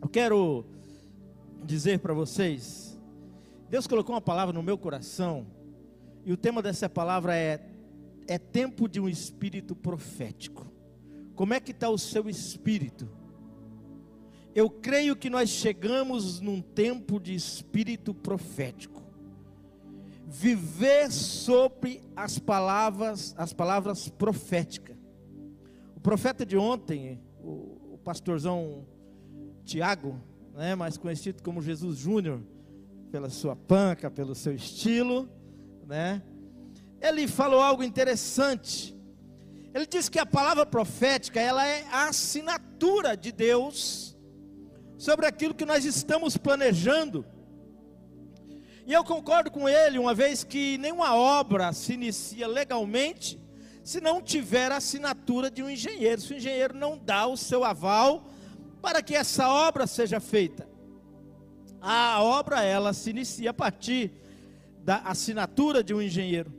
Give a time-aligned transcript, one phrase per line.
[0.00, 0.64] Eu quero
[1.64, 2.98] dizer para vocês,
[3.68, 5.46] Deus colocou uma palavra no meu coração,
[6.24, 7.68] e o tema dessa palavra é
[8.28, 10.70] é tempo de um espírito profético.
[11.34, 13.08] Como é que está o seu espírito?
[14.54, 19.02] Eu creio que nós chegamos num tempo de espírito profético.
[20.26, 24.96] Viver sobre as palavras, as palavras proféticas.
[25.96, 28.86] O profeta de ontem, o, o pastorzão
[29.68, 30.18] Tiago,
[30.54, 32.40] né, mais conhecido como Jesus Júnior,
[33.12, 35.28] pela sua panca, pelo seu estilo,
[35.86, 36.22] né?
[37.02, 38.96] Ele falou algo interessante.
[39.74, 44.16] Ele disse que a palavra profética, ela é a assinatura de Deus
[44.96, 47.26] sobre aquilo que nós estamos planejando.
[48.86, 53.38] E eu concordo com ele, uma vez que nenhuma obra se inicia legalmente
[53.84, 56.22] se não tiver a assinatura de um engenheiro.
[56.22, 58.30] Se o engenheiro não dá o seu aval
[58.80, 60.68] para que essa obra seja feita.
[61.80, 64.12] A obra ela se inicia a partir
[64.84, 66.58] da assinatura de um engenheiro.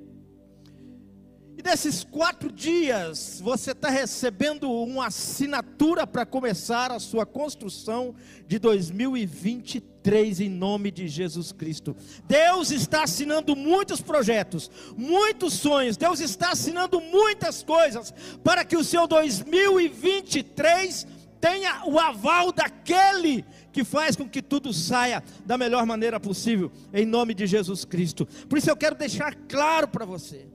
[1.60, 8.16] E nesses quatro dias, você está recebendo uma assinatura para começar a sua construção
[8.48, 11.98] de 2023 em nome de Jesus Cristo.
[12.30, 15.98] Deus está assinando muitos projetos, muitos sonhos.
[15.98, 21.06] Deus está assinando muitas coisas para que o seu 2023
[21.40, 27.06] tenha o aval daquele que faz com que tudo saia da melhor maneira possível, em
[27.06, 28.26] nome de Jesus Cristo.
[28.48, 30.48] Por isso eu quero deixar claro para você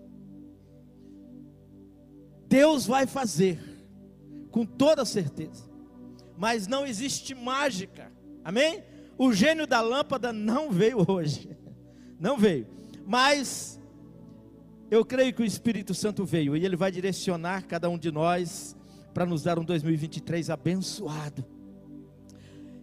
[2.54, 3.58] Deus vai fazer,
[4.52, 5.64] com toda certeza,
[6.38, 8.12] mas não existe mágica,
[8.44, 8.84] amém?
[9.18, 11.56] O gênio da lâmpada não veio hoje,
[12.16, 12.68] não veio,
[13.04, 13.80] mas
[14.88, 18.76] eu creio que o Espírito Santo veio e ele vai direcionar cada um de nós
[19.14, 21.44] para nos dar um 2023 abençoado.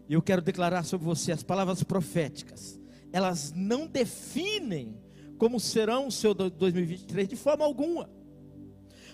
[0.09, 2.79] E eu quero declarar sobre você as palavras proféticas,
[3.11, 4.97] elas não definem
[5.37, 8.09] como serão o seu 2023 de forma alguma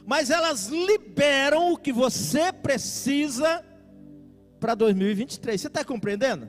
[0.08, 3.62] mas elas liberam o que você precisa
[4.58, 5.59] para 2023.
[5.59, 6.47] Você está compreendendo?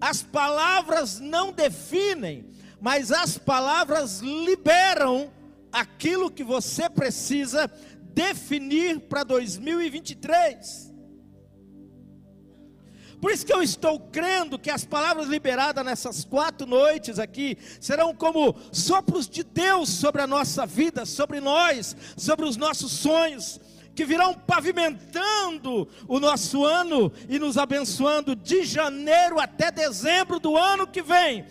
[0.00, 2.46] As palavras não definem,
[2.80, 5.30] mas as palavras liberam
[5.70, 7.70] aquilo que você precisa
[8.14, 10.92] definir para 2023.
[13.20, 18.12] Por isso que eu estou crendo que as palavras liberadas nessas quatro noites aqui serão
[18.12, 23.60] como sopros de Deus sobre a nossa vida, sobre nós, sobre os nossos sonhos,
[23.94, 30.86] que virão pavimentando o nosso ano e nos abençoando de janeiro até dezembro do ano
[30.86, 31.44] que vem.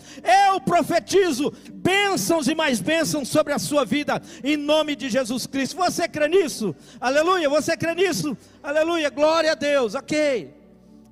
[0.49, 5.77] Eu profetizo bênçãos e mais bênçãos sobre a sua vida, em nome de Jesus Cristo.
[5.77, 6.75] Você crê nisso?
[6.99, 7.49] Aleluia.
[7.49, 8.35] Você crê nisso?
[8.63, 9.09] Aleluia.
[9.09, 9.93] Glória a Deus.
[9.95, 10.53] Ok.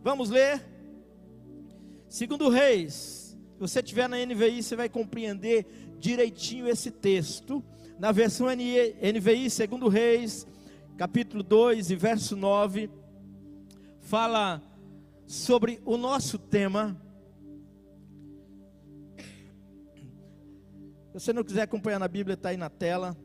[0.03, 0.65] Vamos ler.
[2.07, 7.63] Segundo Reis, se você tiver na NVI, você vai compreender direitinho esse texto.
[7.99, 10.47] Na versão NVI, segundo Reis,
[10.99, 12.89] capítulo 2 e verso 9,
[14.01, 14.61] fala
[15.25, 17.01] sobre o nosso tema.
[21.07, 23.15] Se você não quiser acompanhar na Bíblia, está aí na tela.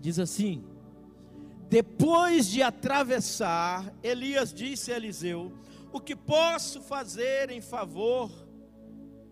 [0.00, 0.64] Diz assim:
[1.68, 5.52] Depois de atravessar, Elias disse a Eliseu:
[5.92, 8.30] o que posso fazer em favor,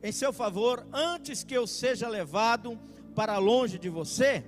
[0.02, 2.78] em seu favor, antes que eu seja levado
[3.14, 4.44] para longe de você?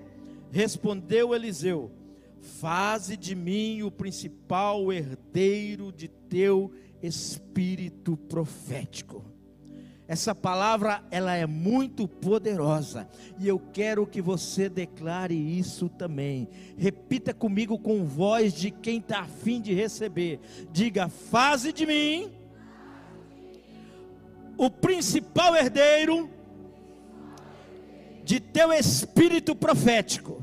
[0.52, 1.97] Respondeu Eliseu:
[2.40, 6.72] Faze de mim o principal herdeiro de teu
[7.02, 9.24] espírito profético.
[10.08, 13.06] Essa palavra ela é muito poderosa
[13.38, 16.48] e eu quero que você declare isso também.
[16.78, 20.40] Repita comigo com voz de quem está afim de receber.
[20.72, 22.32] Diga: faze de mim
[24.56, 26.30] o principal herdeiro
[28.24, 30.42] de teu espírito profético.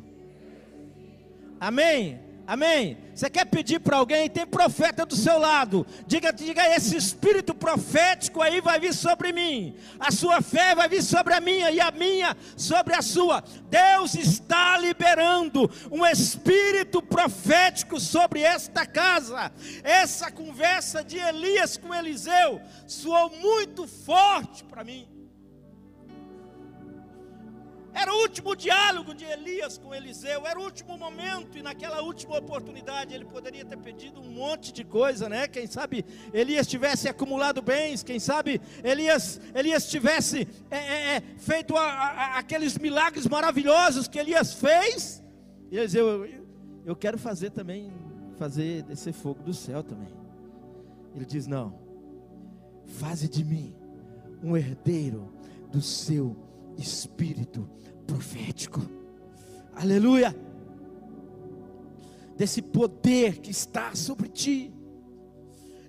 [1.59, 2.25] Amém.
[2.47, 2.97] Amém?
[3.13, 4.29] Você quer pedir para alguém?
[4.29, 5.85] Tem profeta do seu lado.
[6.05, 9.75] Diga, diga, esse espírito profético aí vai vir sobre mim.
[9.99, 13.43] A sua fé vai vir sobre a minha e a minha sobre a sua.
[13.67, 19.51] Deus está liberando um espírito profético sobre esta casa.
[19.83, 25.14] Essa conversa de Elias com Eliseu soou muito forte para mim.
[27.95, 32.37] Era o último diálogo de Elias com Eliseu, era o último momento, e naquela última
[32.37, 35.47] oportunidade ele poderia ter pedido um monte de coisa, né?
[35.47, 41.77] Quem sabe Elias tivesse acumulado bens, quem sabe Elias, Elias tivesse é, é, é feito
[41.77, 45.23] a, a, aqueles milagres maravilhosos que Elias fez.
[45.71, 46.45] E Eliseu, eu,
[46.85, 47.93] eu quero fazer também,
[48.37, 50.13] fazer descer fogo do céu também.
[51.15, 51.79] Ele diz: Não,
[52.85, 53.73] faze de mim
[54.43, 55.33] um herdeiro
[55.71, 56.44] do seu
[56.77, 57.69] espírito
[58.05, 58.81] profético.
[59.75, 60.35] Aleluia!
[62.37, 64.71] Desse poder que está sobre ti.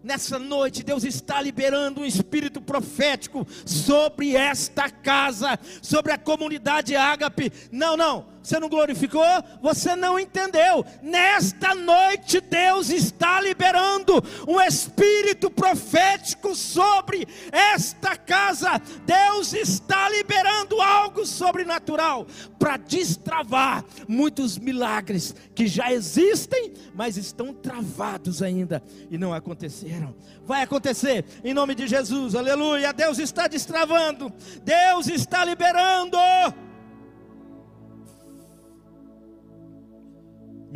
[0.02, 7.52] Nessa noite, Deus está liberando um espírito profético sobre esta casa, sobre a comunidade ágape.
[7.72, 9.24] Não, não você não glorificou,
[9.60, 10.86] você não entendeu.
[11.02, 18.80] Nesta noite, Deus está liberando um espírito profético sobre esta casa.
[19.04, 22.24] Deus está liberando algo sobrenatural
[22.56, 30.14] para destravar muitos milagres que já existem, mas estão travados ainda e não aconteceram.
[30.44, 32.92] Vai acontecer em nome de Jesus, aleluia.
[32.92, 34.32] Deus está destravando,
[34.62, 36.16] Deus está liberando.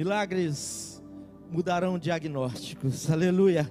[0.00, 1.02] Milagres
[1.50, 3.70] mudarão diagnósticos, aleluia.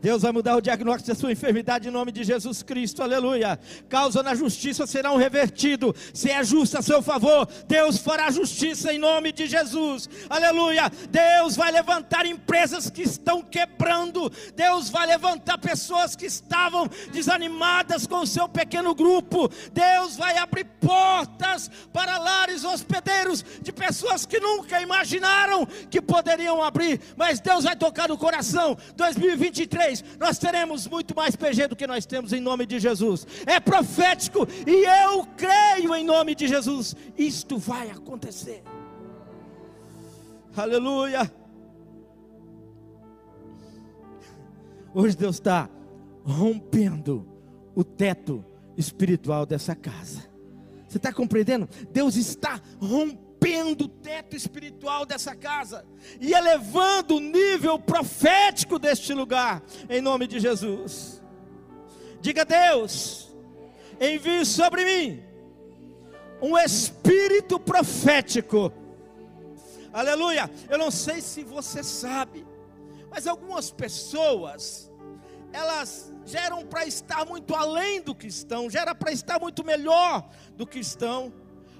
[0.00, 3.58] Deus vai mudar o diagnóstico da sua enfermidade em nome de Jesus Cristo, aleluia.
[3.88, 5.94] Causa na justiça serão revertido.
[6.14, 10.90] Se é justo a seu favor, Deus fará justiça em nome de Jesus, aleluia.
[11.10, 14.30] Deus vai levantar empresas que estão quebrando.
[14.54, 19.50] Deus vai levantar pessoas que estavam desanimadas com o seu pequeno grupo.
[19.72, 27.00] Deus vai abrir portas para lares hospedeiros de pessoas que nunca imaginaram que poderiam abrir,
[27.16, 28.76] mas Deus vai tocar no coração.
[28.96, 29.87] 2023
[30.18, 33.26] nós teremos muito mais PG do que nós temos em nome de Jesus.
[33.46, 36.94] É profético e eu creio em nome de Jesus.
[37.16, 38.62] Isto vai acontecer.
[40.56, 41.30] Aleluia.
[44.94, 45.68] Hoje Deus está
[46.24, 47.26] rompendo
[47.74, 48.44] o teto
[48.76, 50.28] espiritual dessa casa.
[50.88, 51.68] Você está compreendendo?
[51.92, 55.86] Deus está rompendo rompendo o teto espiritual dessa casa
[56.20, 61.22] e elevando o nível profético deste lugar, em nome de Jesus.
[62.20, 63.32] Diga Deus,
[64.00, 65.22] envie sobre mim
[66.42, 68.72] um espírito profético.
[69.92, 70.50] Aleluia.
[70.68, 72.46] Eu não sei se você sabe,
[73.10, 74.90] mas algumas pessoas
[75.50, 79.64] elas já eram para estar muito além do que estão, já era para estar muito
[79.64, 81.32] melhor do que estão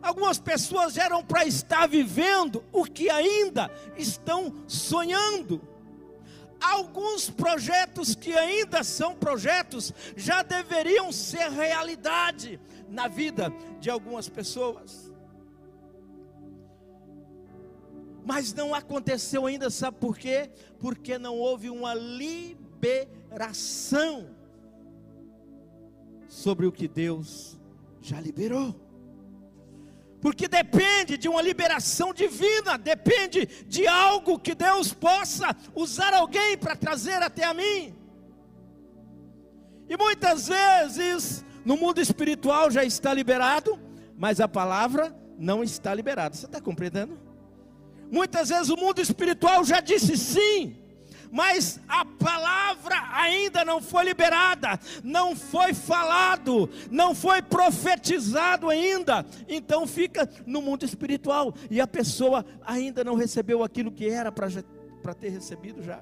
[0.02, 5.60] Algumas pessoas eram para estar vivendo o que ainda estão sonhando.
[6.60, 15.12] Alguns projetos que ainda são projetos já deveriam ser realidade na vida de algumas pessoas.
[18.24, 20.50] Mas não aconteceu ainda, sabe por quê?
[20.78, 23.48] Porque não houve uma liberação
[26.28, 27.58] sobre o que Deus
[28.00, 28.87] já liberou
[30.20, 36.74] porque depende de uma liberação divina, depende de algo que Deus possa usar alguém para
[36.74, 37.94] trazer até a mim.
[39.88, 43.78] E muitas vezes, no mundo espiritual já está liberado,
[44.16, 46.34] mas a palavra não está liberada.
[46.34, 47.18] Você está compreendendo?
[48.10, 50.76] Muitas vezes o mundo espiritual já disse sim,
[51.30, 59.24] mas a palavra ainda não foi liberada, não foi falado, não foi profetizado ainda.
[59.48, 65.14] Então fica no mundo espiritual e a pessoa ainda não recebeu aquilo que era para
[65.14, 66.00] ter recebido já.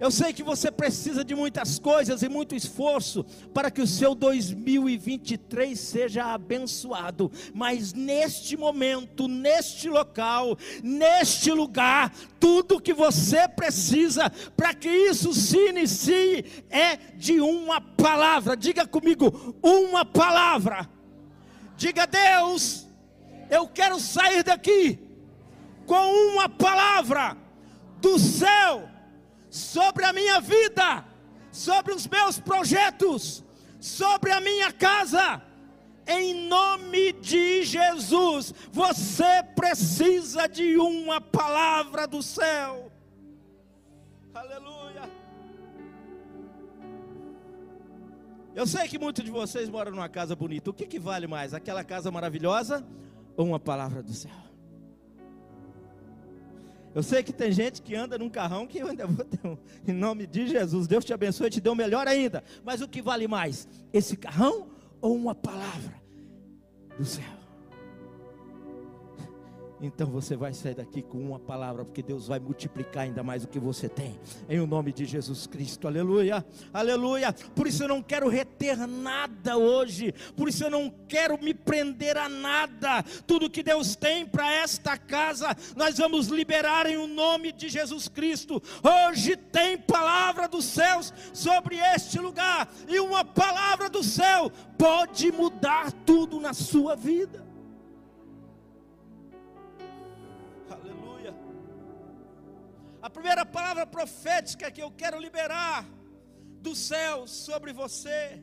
[0.00, 4.14] Eu sei que você precisa de muitas coisas e muito esforço para que o seu
[4.14, 14.72] 2023 seja abençoado, mas neste momento, neste local, neste lugar, tudo que você precisa para
[14.72, 18.56] que isso se inicie é de uma palavra.
[18.56, 20.88] Diga comigo, uma palavra.
[21.76, 22.86] Diga, Deus,
[23.50, 24.96] eu quero sair daqui
[25.86, 27.36] com uma palavra
[28.00, 28.97] do céu
[29.50, 31.04] sobre a minha vida,
[31.50, 33.44] sobre os meus projetos,
[33.80, 35.42] sobre a minha casa.
[36.06, 42.90] Em nome de Jesus, você precisa de uma palavra do céu.
[44.32, 45.10] Aleluia.
[48.54, 50.70] Eu sei que muitos de vocês moram numa casa bonita.
[50.70, 51.52] O que, que vale mais?
[51.52, 52.84] Aquela casa maravilhosa
[53.36, 54.47] ou uma palavra do céu?
[56.98, 59.56] Eu sei que tem gente que anda num carrão que eu ainda vou ter um,
[59.86, 60.88] em nome de Jesus.
[60.88, 62.42] Deus te abençoe e te deu melhor ainda.
[62.64, 63.68] Mas o que vale mais?
[63.92, 64.66] Esse carrão
[65.00, 65.94] ou uma palavra
[66.98, 67.37] do céu?
[69.80, 73.48] Então você vai sair daqui com uma palavra, porque Deus vai multiplicar ainda mais o
[73.48, 74.18] que você tem,
[74.48, 77.32] em o nome de Jesus Cristo, aleluia, aleluia.
[77.54, 82.16] Por isso eu não quero reter nada hoje, por isso eu não quero me prender
[82.16, 83.02] a nada.
[83.26, 88.08] Tudo que Deus tem para esta casa, nós vamos liberar em o nome de Jesus
[88.08, 88.62] Cristo.
[88.82, 95.92] Hoje tem palavra dos céus sobre este lugar, e uma palavra do céu pode mudar
[96.04, 97.47] tudo na sua vida.
[103.00, 105.86] A primeira palavra profética que eu quero liberar
[106.60, 108.42] dos céus sobre você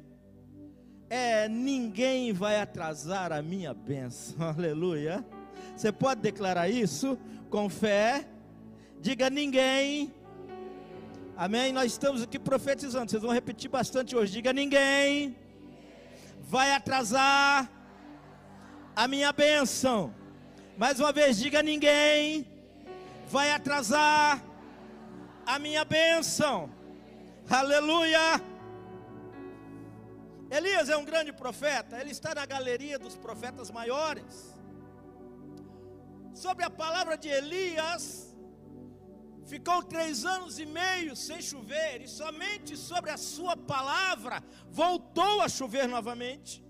[1.10, 4.36] é: ninguém vai atrasar a minha bênção.
[4.48, 5.26] Aleluia.
[5.76, 7.18] Você pode declarar isso
[7.50, 8.28] com fé?
[9.02, 10.14] Diga ninguém.
[11.36, 11.74] Amém?
[11.74, 13.12] Nós estamos aqui profetizando.
[13.12, 14.32] Vocês vão repetir bastante hoje.
[14.32, 15.36] Diga ninguém
[16.48, 17.70] vai atrasar
[18.96, 20.14] a minha bênção.
[20.78, 22.48] Mais uma vez, diga ninguém
[23.28, 24.42] vai atrasar
[25.46, 26.70] a minha bênção.
[27.50, 28.42] Aleluia.
[30.50, 34.56] Elias é um grande profeta, ele está na galeria dos profetas maiores.
[36.34, 38.36] Sobre a palavra de Elias,
[39.46, 45.50] ficou três anos e meio sem chover, e somente sobre a sua palavra voltou a
[45.50, 46.64] chover novamente.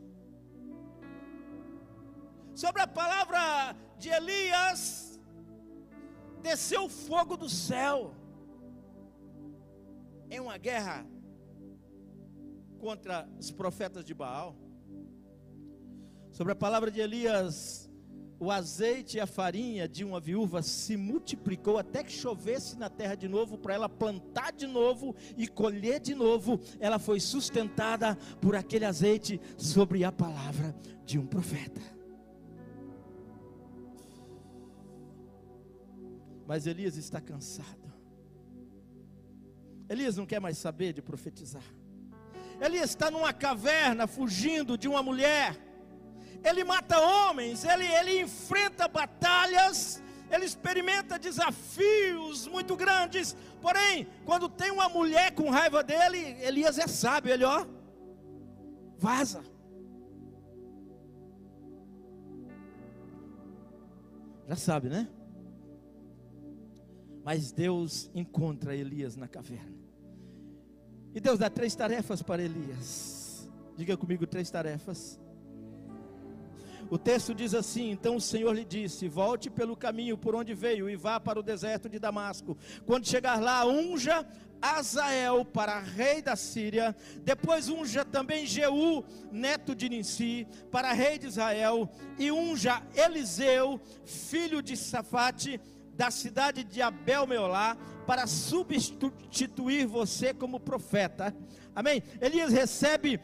[2.53, 5.14] Sobre a palavra de Elias,
[6.45, 8.13] desceu fogo do céu,
[10.29, 11.03] em uma guerra
[12.77, 14.55] contra os profetas de Baal.
[16.31, 17.89] Sobre a palavra de Elias,
[18.39, 23.15] o azeite e a farinha de uma viúva se multiplicou até que chovesse na terra
[23.15, 26.59] de novo, para ela plantar de novo e colher de novo.
[26.79, 30.75] Ela foi sustentada por aquele azeite sobre a palavra
[31.05, 31.94] de um profeta.
[36.45, 37.93] Mas Elias está cansado.
[39.89, 41.63] Elias não quer mais saber de profetizar.
[42.59, 45.57] Elias está numa caverna fugindo de uma mulher.
[46.43, 53.35] Ele mata homens, ele, ele enfrenta batalhas, ele experimenta desafios muito grandes.
[53.61, 57.65] Porém, quando tem uma mulher com raiva dele, Elias é sábio, ele ó,
[58.97, 59.43] vaza.
[64.47, 65.07] Já sabe, né?
[67.25, 69.75] Mas Deus encontra Elias na caverna.
[71.11, 73.49] E Deus dá três tarefas para Elias.
[73.75, 75.19] Diga comigo três tarefas.
[76.87, 80.87] O texto diz assim: Então o Senhor lhe disse: Volte pelo caminho por onde veio
[80.87, 82.55] e vá para o deserto de Damasco.
[82.85, 84.23] Quando chegar lá, unja
[84.61, 86.95] Azael para rei da Síria.
[87.23, 91.89] Depois unja também Jeú, neto de Ninsi, para rei de Israel.
[92.19, 95.59] E unja Eliseu, filho de Safate,
[95.95, 101.35] da cidade de Abel Meolá para substituir você como profeta.
[101.75, 102.03] Amém?
[102.21, 103.19] Elias recebe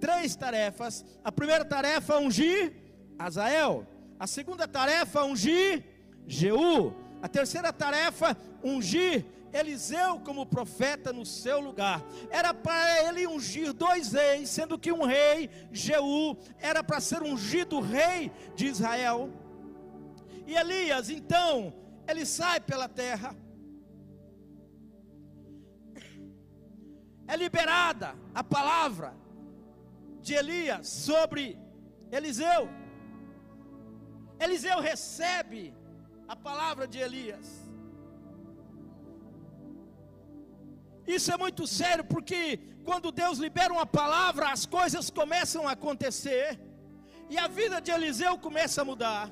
[0.00, 1.04] três tarefas.
[1.24, 2.74] A primeira tarefa ungir
[3.18, 3.86] Azael.
[4.18, 5.84] A segunda tarefa ungir
[6.26, 6.94] Jeú.
[7.22, 12.04] A terceira tarefa ungir Eliseu como profeta no seu lugar.
[12.30, 17.80] Era para ele ungir dois reis, sendo que um rei, Jeú, era para ser ungido
[17.80, 19.30] rei de Israel.
[20.46, 21.72] E Elias, então,
[22.08, 23.34] ele sai pela terra.
[27.28, 29.14] É liberada a palavra
[30.20, 31.58] de Elias sobre
[32.10, 32.68] Eliseu.
[34.38, 35.74] Eliseu recebe
[36.28, 37.46] a palavra de Elias.
[41.06, 46.60] Isso é muito sério, porque quando Deus libera uma palavra, as coisas começam a acontecer,
[47.30, 49.30] e a vida de Eliseu começa a mudar.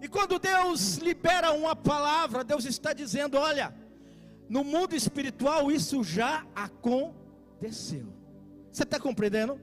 [0.00, 3.74] E quando Deus libera uma palavra, Deus está dizendo: olha,
[4.48, 8.06] no mundo espiritual isso já aconteceu.
[8.72, 9.60] Você está compreendendo?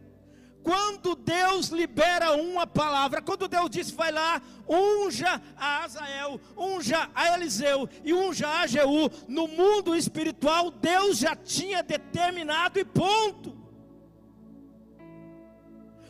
[0.62, 7.34] Quando Deus libera uma palavra, quando Deus diz, vai lá, unja a Azael, unja a
[7.36, 13.57] Eliseu e unja a Jeú, no mundo espiritual, Deus já tinha determinado e ponto.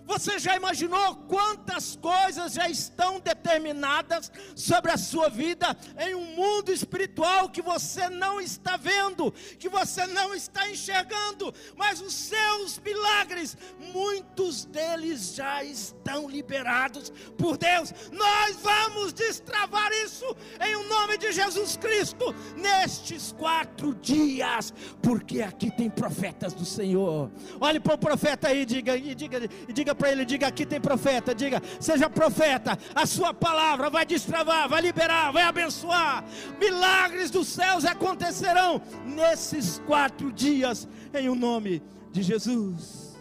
[0.08, 6.72] Você já imaginou quantas coisas já estão determinadas sobre a sua vida em um mundo
[6.72, 13.58] espiritual que você não está vendo, que você não está enxergando, mas os seus milagres,
[13.94, 17.94] muitos deles já estão liberados por Deus.
[18.14, 20.26] Nós vamos destravar isso
[20.66, 27.30] em o nome de Jesus Cristo nestes quatro dias, porque aqui tem profetas do Senhor.
[27.60, 30.80] Olhe para o profeta aí, diga e diga e diga para ele, diga aqui tem
[30.80, 36.24] profeta, diga, seja profeta, a sua palavra vai destravar, vai liberar, vai abençoar.
[36.60, 43.18] Milagres dos céus acontecerão nesses quatro dias, em o nome de Jesus.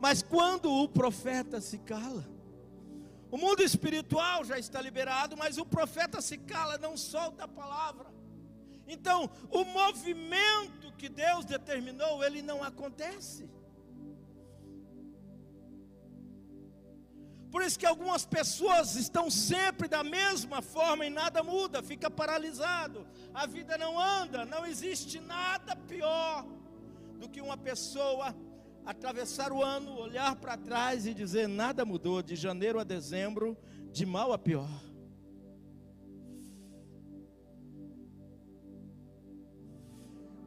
[0.00, 2.24] Mas quando o profeta se cala,
[3.32, 8.08] O mundo espiritual já está liberado, mas o profeta se cala, não solta a palavra.
[8.86, 13.50] Então, o movimento que Deus determinou, ele não acontece.
[17.50, 23.04] Por isso que algumas pessoas estão sempre da mesma forma e nada muda, fica paralisado.
[23.34, 26.46] A vida não anda, não existe nada pior
[27.18, 28.32] do que uma pessoa
[28.86, 33.58] atravessar o ano, olhar para trás e dizer: nada mudou de janeiro a dezembro,
[33.90, 34.70] de mal a pior.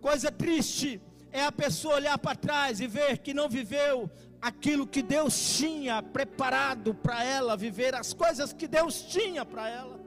[0.06, 4.08] Coisa triste é a pessoa olhar para trás e ver que não viveu
[4.40, 10.00] aquilo que Deus tinha preparado para ela viver, as coisas que Deus tinha para ela.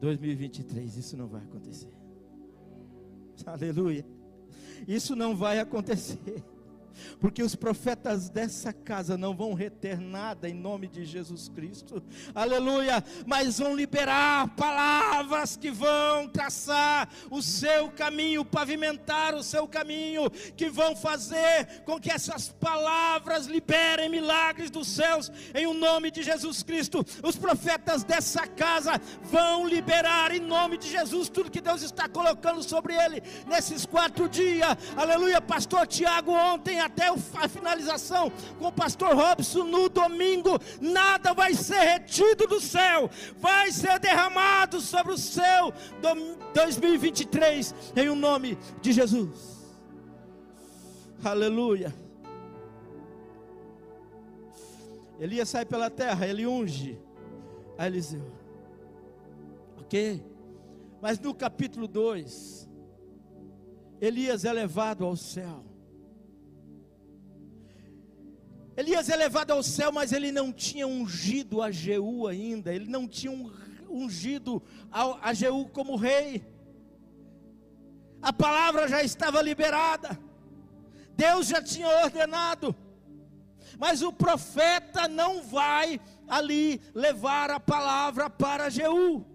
[0.00, 1.92] (2023) isso não vai acontecer.
[3.44, 4.06] Aleluia.
[4.86, 6.44] Isso não vai acontecer
[7.20, 12.02] porque os profetas dessa casa não vão reter nada em nome de Jesus Cristo,
[12.34, 20.30] aleluia, mas vão liberar palavras que vão traçar o seu caminho, pavimentar o seu caminho,
[20.56, 26.22] que vão fazer com que essas palavras liberem milagres dos céus, em o nome de
[26.22, 27.04] Jesus Cristo.
[27.22, 32.62] Os profetas dessa casa vão liberar em nome de Jesus tudo que Deus está colocando
[32.62, 35.40] sobre ele nesses quatro dias, aleluia.
[35.40, 41.80] Pastor Tiago, ontem até a finalização com o pastor Robson no domingo, nada vai ser
[41.80, 45.72] retido do céu, vai ser derramado sobre o céu
[46.54, 49.58] 2023, em o um nome de Jesus.
[51.22, 51.94] Aleluia.
[55.18, 56.98] Elias sai pela terra, ele unge
[57.76, 58.32] a Eliseu.
[59.78, 60.24] Ok?
[61.00, 62.68] Mas no capítulo 2,
[64.00, 65.67] Elias é levado ao céu.
[68.78, 73.08] Elias é levado ao céu, mas ele não tinha ungido a Jeú ainda, ele não
[73.08, 73.32] tinha
[73.90, 74.62] ungido
[75.20, 76.46] a Jeú como rei.
[78.22, 80.16] A palavra já estava liberada,
[81.16, 82.72] Deus já tinha ordenado,
[83.76, 89.26] mas o profeta não vai ali levar a palavra para Jeú.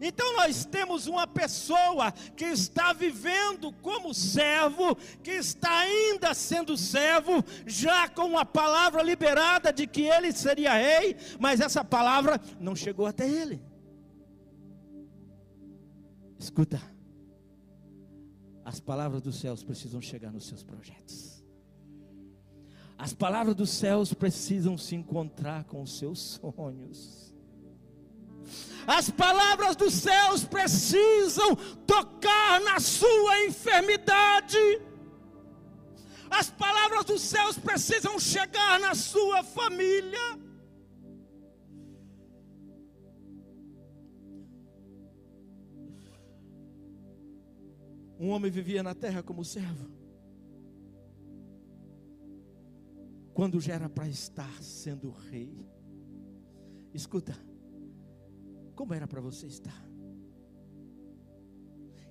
[0.00, 7.44] Então nós temos uma pessoa que está vivendo como servo, que está ainda sendo servo,
[7.66, 13.06] já com a palavra liberada de que ele seria rei, mas essa palavra não chegou
[13.06, 13.60] até ele.
[16.38, 16.80] Escuta,
[18.64, 21.44] as palavras dos céus precisam chegar nos seus projetos.
[22.98, 27.25] As palavras dos céus precisam se encontrar com os seus sonhos.
[28.86, 34.58] As palavras dos céus precisam tocar na sua enfermidade.
[36.30, 40.38] As palavras dos céus precisam chegar na sua família.
[48.18, 49.90] Um homem vivia na terra como servo.
[53.34, 55.68] Quando já era para estar sendo rei.
[56.94, 57.45] Escuta.
[58.76, 59.82] Como era para você estar?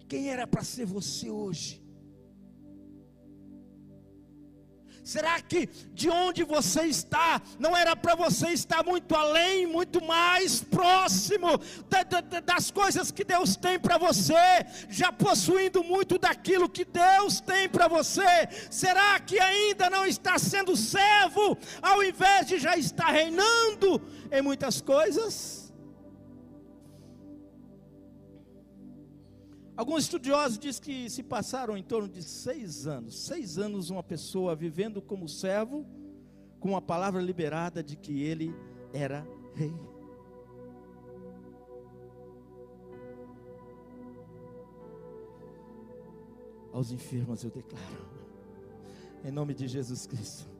[0.09, 1.85] Quem era para ser você hoje?
[5.03, 10.63] Será que de onde você está, não era para você estar muito além, muito mais
[10.63, 14.33] próximo da, da, das coisas que Deus tem para você,
[14.89, 18.49] já possuindo muito daquilo que Deus tem para você?
[18.71, 24.01] Será que ainda não está sendo servo, ao invés de já estar reinando
[24.31, 25.64] em muitas coisas?
[29.77, 34.55] Alguns estudiosos dizem que se passaram em torno de seis anos, seis anos uma pessoa
[34.55, 35.85] vivendo como servo,
[36.61, 38.55] com a palavra liberada de que ele
[38.93, 39.73] era rei.
[46.71, 48.07] Aos enfermos eu declaro,
[49.25, 50.54] em nome de Jesus Cristo,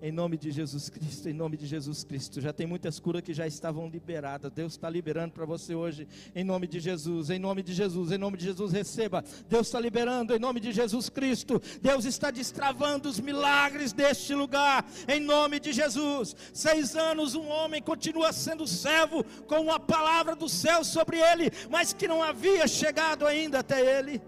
[0.00, 2.40] em nome de Jesus Cristo, em nome de Jesus Cristo.
[2.40, 4.50] Já tem muitas curas que já estavam liberadas.
[4.52, 8.18] Deus está liberando para você hoje, em nome de Jesus, em nome de Jesus, em
[8.18, 9.24] nome de Jesus, receba.
[9.48, 11.60] Deus está liberando em nome de Jesus Cristo.
[11.82, 16.34] Deus está destravando os milagres deste lugar, em nome de Jesus.
[16.52, 21.92] Seis anos, um homem continua sendo servo, com uma palavra do céu sobre ele, mas
[21.92, 24.22] que não havia chegado ainda até ele.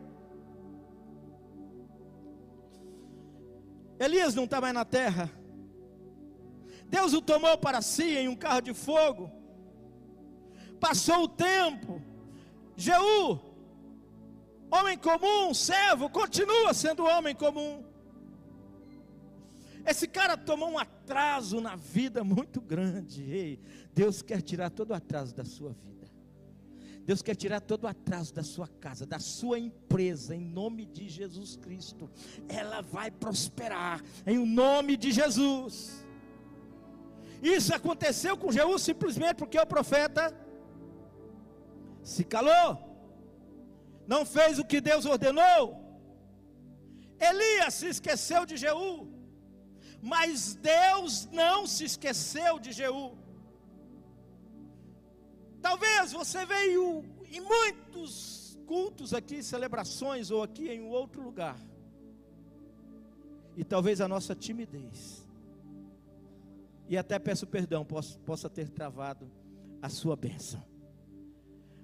[4.01, 5.40] Elias não está mais na terra.
[6.91, 9.31] Deus o tomou para si em um carro de fogo.
[10.81, 12.03] Passou o tempo.
[12.77, 13.39] Jeú,
[14.71, 17.85] homem comum, servo, continua sendo homem comum.
[19.87, 23.23] Esse cara tomou um atraso na vida muito grande.
[23.23, 23.61] Ei,
[23.95, 25.91] Deus quer tirar todo o atraso da sua vida.
[27.05, 31.09] Deus quer tirar todo o atraso da sua casa, da sua empresa, em nome de
[31.09, 32.11] Jesus Cristo.
[32.49, 36.05] Ela vai prosperar, em nome de Jesus.
[37.43, 40.35] Isso aconteceu com Jeú simplesmente porque o profeta
[42.03, 42.79] se calou,
[44.07, 45.81] não fez o que Deus ordenou.
[47.19, 49.09] Elias se esqueceu de Jeú,
[50.01, 53.17] mas Deus não se esqueceu de Jeú.
[55.61, 61.59] Talvez você veio em muitos cultos aqui, celebrações, ou aqui em outro lugar,
[63.57, 65.20] e talvez a nossa timidez,
[66.91, 69.31] e até peço perdão, possa, possa ter travado
[69.81, 70.61] a sua bênção.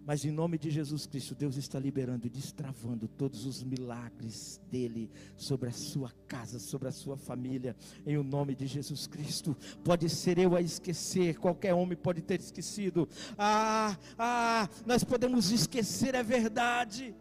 [0.05, 5.09] Mas em nome de Jesus Cristo, Deus está liberando e destravando todos os milagres dele
[5.37, 9.57] sobre a sua casa, sobre a sua família, em o nome de Jesus Cristo.
[9.85, 13.09] Pode ser eu a esquecer, qualquer homem pode ter esquecido.
[13.39, 17.15] Ah, ah, nós podemos esquecer, é verdade.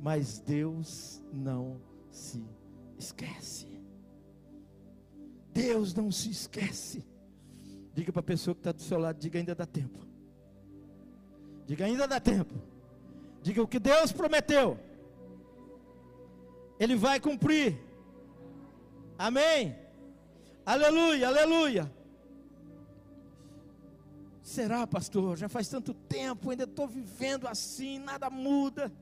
[0.00, 2.44] Mas Deus não se
[2.98, 3.73] esquece.
[5.54, 7.04] Deus não se esquece.
[7.94, 10.04] Diga para a pessoa que está do seu lado, diga ainda dá tempo.
[11.64, 12.54] Diga, ainda dá tempo.
[13.40, 14.78] Diga o que Deus prometeu.
[16.78, 17.78] Ele vai cumprir.
[19.16, 19.76] Amém.
[20.66, 21.92] Aleluia, aleluia.
[24.42, 25.38] Será, pastor?
[25.38, 28.92] Já faz tanto tempo, ainda estou vivendo assim, nada muda.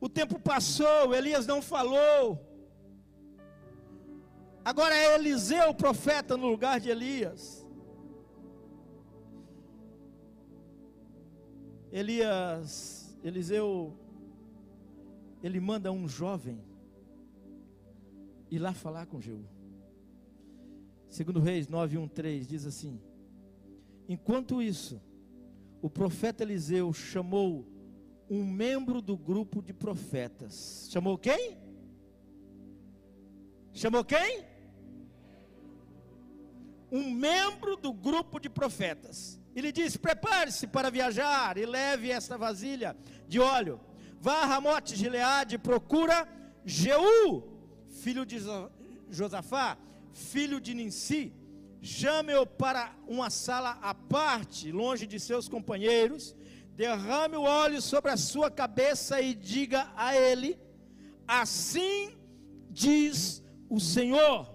[0.00, 2.53] O tempo passou, Elias não falou.
[4.64, 7.66] Agora é Eliseu o profeta no lugar de Elias.
[11.92, 13.94] Elias, Eliseu,
[15.42, 16.64] ele manda um jovem
[18.50, 19.44] ir lá falar com Jeú.
[21.08, 23.00] Segundo Reis 9:13 diz assim:
[24.08, 25.00] Enquanto isso,
[25.82, 27.66] o profeta Eliseu chamou
[28.30, 30.88] um membro do grupo de profetas.
[30.90, 31.58] Chamou quem?
[33.72, 34.53] Chamou quem?
[36.90, 39.40] Um membro do grupo de profetas.
[39.54, 43.80] Ele disse: Prepare-se para viajar e leve esta vasilha de óleo.
[44.20, 46.26] Vá a Ramote Gileade e procura
[46.64, 47.42] Jeú,
[48.02, 48.38] filho de
[49.10, 49.76] Josafá,
[50.12, 51.32] filho de Ninsi.
[51.82, 56.34] Chame-o para uma sala à parte, longe de seus companheiros.
[56.74, 60.58] Derrame o óleo sobre a sua cabeça e diga a ele:
[61.28, 62.16] Assim
[62.70, 64.53] diz o Senhor: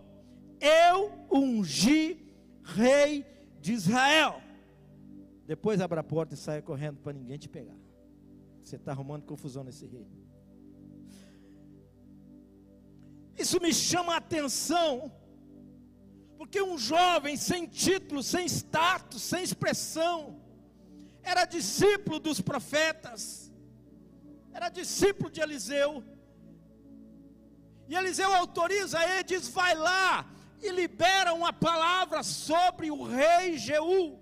[0.59, 2.17] Eu ungi
[2.63, 3.25] rei
[3.61, 4.41] de Israel.
[5.45, 7.77] Depois abra a porta e saia correndo para ninguém te pegar.
[8.63, 10.19] Você está arrumando confusão nesse reino.
[13.37, 15.11] Isso me chama a atenção,
[16.37, 20.39] porque um jovem sem título, sem status, sem expressão,
[21.23, 23.51] era discípulo dos profetas,
[24.53, 26.03] era discípulo de Eliseu.
[27.87, 30.29] E Eliseu autoriza ele, diz: vai lá
[30.61, 34.19] e libera uma palavra sobre o rei Jeú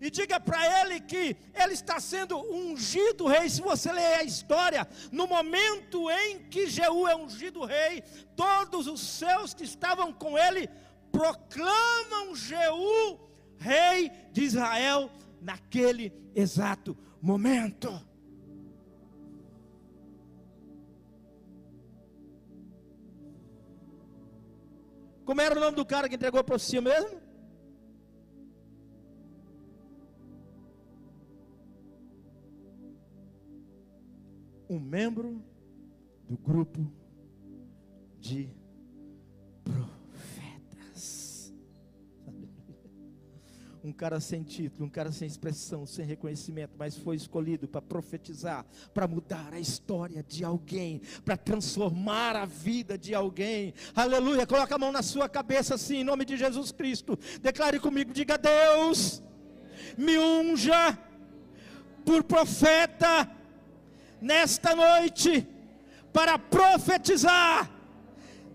[0.00, 3.48] e diga para ele que ele está sendo ungido rei.
[3.48, 8.02] Se você ler a história, no momento em que Jeú é ungido rei,
[8.34, 10.68] todos os seus que estavam com ele
[11.10, 13.18] proclamam Jeú
[13.58, 18.05] rei de Israel naquele exato momento.
[25.26, 27.26] Como era o nome do cara que entregou a profecia mesmo?
[34.68, 35.42] um membro
[36.28, 36.90] do grupo
[38.18, 38.50] de
[39.64, 39.95] profetas.
[43.86, 48.66] Um cara sem título, um cara sem expressão, sem reconhecimento, mas foi escolhido para profetizar,
[48.92, 53.72] para mudar a história de alguém, para transformar a vida de alguém.
[53.94, 54.44] Aleluia!
[54.44, 57.16] Coloca a mão na sua cabeça assim, em nome de Jesus Cristo.
[57.40, 59.22] Declare comigo, diga: Deus,
[59.96, 60.98] me unja
[62.04, 63.30] por profeta
[64.20, 65.46] nesta noite
[66.12, 67.70] para profetizar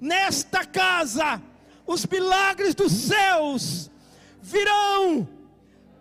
[0.01, 1.41] nesta casa
[1.87, 3.90] os milagres dos céus
[4.41, 5.27] virão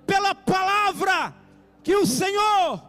[0.07, 1.35] pela palavra
[1.83, 2.83] que o Senhor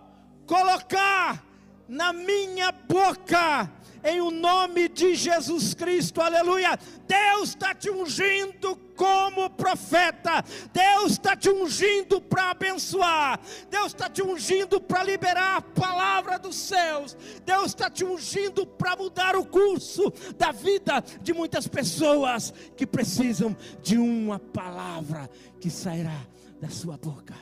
[0.45, 1.43] colocar
[1.87, 3.69] na minha boca
[4.03, 6.79] em o nome de Jesus Cristo, aleluia.
[7.07, 14.21] Deus está te ungindo como profeta, Deus está te ungindo para abençoar, Deus está te
[14.21, 20.13] ungindo para liberar a palavra dos céus, Deus está te ungindo para mudar o curso
[20.37, 25.27] da vida de muitas pessoas que precisam de uma palavra
[25.59, 26.27] que sairá
[26.61, 27.33] da sua boca.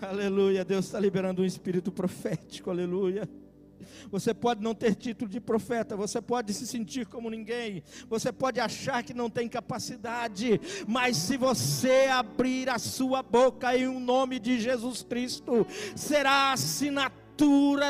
[0.00, 3.28] Aleluia, Deus está liberando um espírito profético, aleluia.
[4.10, 8.60] Você pode não ter título de profeta, você pode se sentir como ninguém, você pode
[8.60, 14.38] achar que não tem capacidade, mas se você abrir a sua boca em um nome
[14.38, 17.21] de Jesus Cristo, será assinatura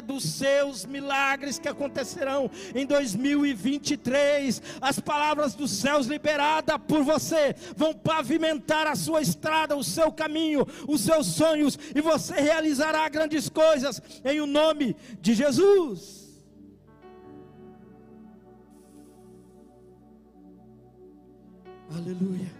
[0.06, 4.62] dos seus milagres que acontecerão em 2023.
[4.80, 10.66] As palavras dos céus liberadas por você vão pavimentar a sua estrada, o seu caminho,
[10.88, 16.22] os seus sonhos, e você realizará grandes coisas em o nome de Jesus.
[21.94, 22.50] Aleluia.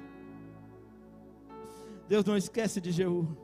[2.09, 3.42] Deus não esquece de Jeú.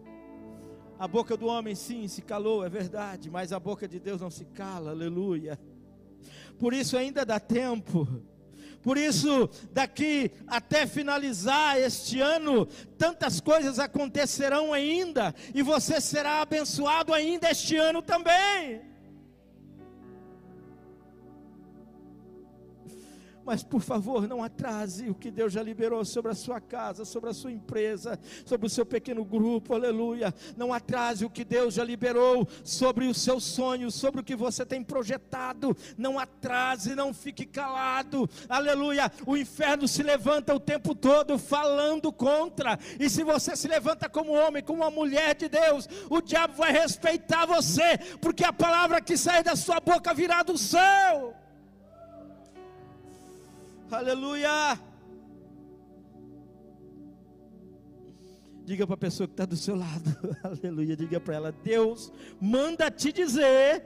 [0.98, 4.30] A boca do homem sim se calou, é verdade, mas a boca de Deus não
[4.30, 5.56] se cala, aleluia.
[6.58, 8.08] Por isso ainda dá tempo.
[8.82, 17.14] Por isso, daqui até finalizar este ano, tantas coisas acontecerão ainda, e você será abençoado
[17.14, 18.80] ainda este ano também.
[23.48, 27.30] Mas por favor, não atrase o que Deus já liberou sobre a sua casa, sobre
[27.30, 30.34] a sua empresa, sobre o seu pequeno grupo, aleluia.
[30.54, 34.66] Não atrase o que Deus já liberou sobre os seus sonhos, sobre o que você
[34.66, 35.74] tem projetado.
[35.96, 39.10] Não atrase, não fique calado, aleluia.
[39.26, 44.34] O inferno se levanta o tempo todo falando contra, e se você se levanta como
[44.34, 49.16] homem, como uma mulher de Deus, o diabo vai respeitar você, porque a palavra que
[49.16, 51.34] sai da sua boca virá do céu.
[53.90, 54.78] Aleluia.
[58.62, 60.94] Diga para a pessoa que está do seu lado, aleluia.
[60.94, 63.82] Diga para ela: Deus manda te dizer.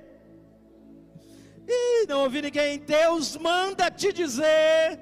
[1.68, 2.80] Ih, não ouvi ninguém.
[2.80, 4.98] Deus manda te dizer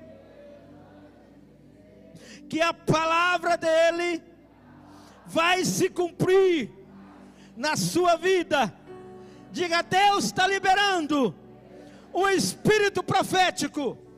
[2.47, 4.23] que a palavra dEle
[5.25, 6.71] vai se cumprir
[7.57, 8.71] na sua vida.
[9.51, 11.35] Diga: Deus está liberando
[12.13, 14.10] um espírito profético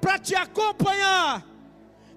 [0.00, 1.46] para te acompanhar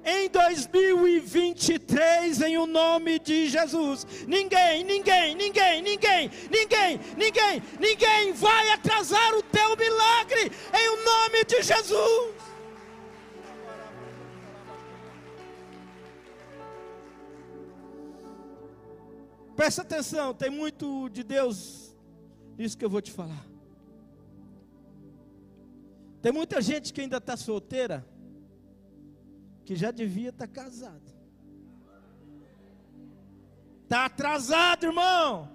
[0.05, 4.05] em 2023 em o nome de Jesus.
[4.27, 11.45] Ninguém, ninguém, ninguém, ninguém, ninguém, ninguém, ninguém vai atrasar o teu milagre em o nome
[11.45, 12.33] de Jesus.
[19.55, 21.95] Presta atenção, tem muito de Deus
[22.57, 23.52] nisso que eu vou te falar.
[26.23, 28.07] Tem muita gente que ainda está solteira,
[29.65, 31.13] que já devia estar tá casada.
[33.83, 35.51] Está atrasado, irmão.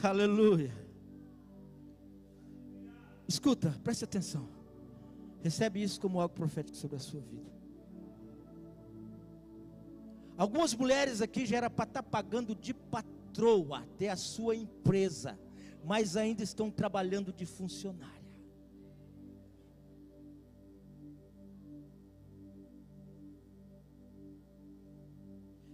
[0.00, 0.72] Aleluia.
[3.26, 4.48] Escuta, preste atenção.
[5.42, 7.57] Recebe isso como algo profético sobre a sua vida.
[10.38, 15.36] Algumas mulheres aqui já era para estar tá pagando de patroa até a sua empresa,
[15.84, 18.16] mas ainda estão trabalhando de funcionária.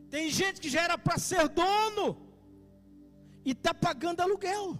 [0.09, 2.27] Tem gente que já era para ser dono
[3.45, 4.79] e está pagando aluguel.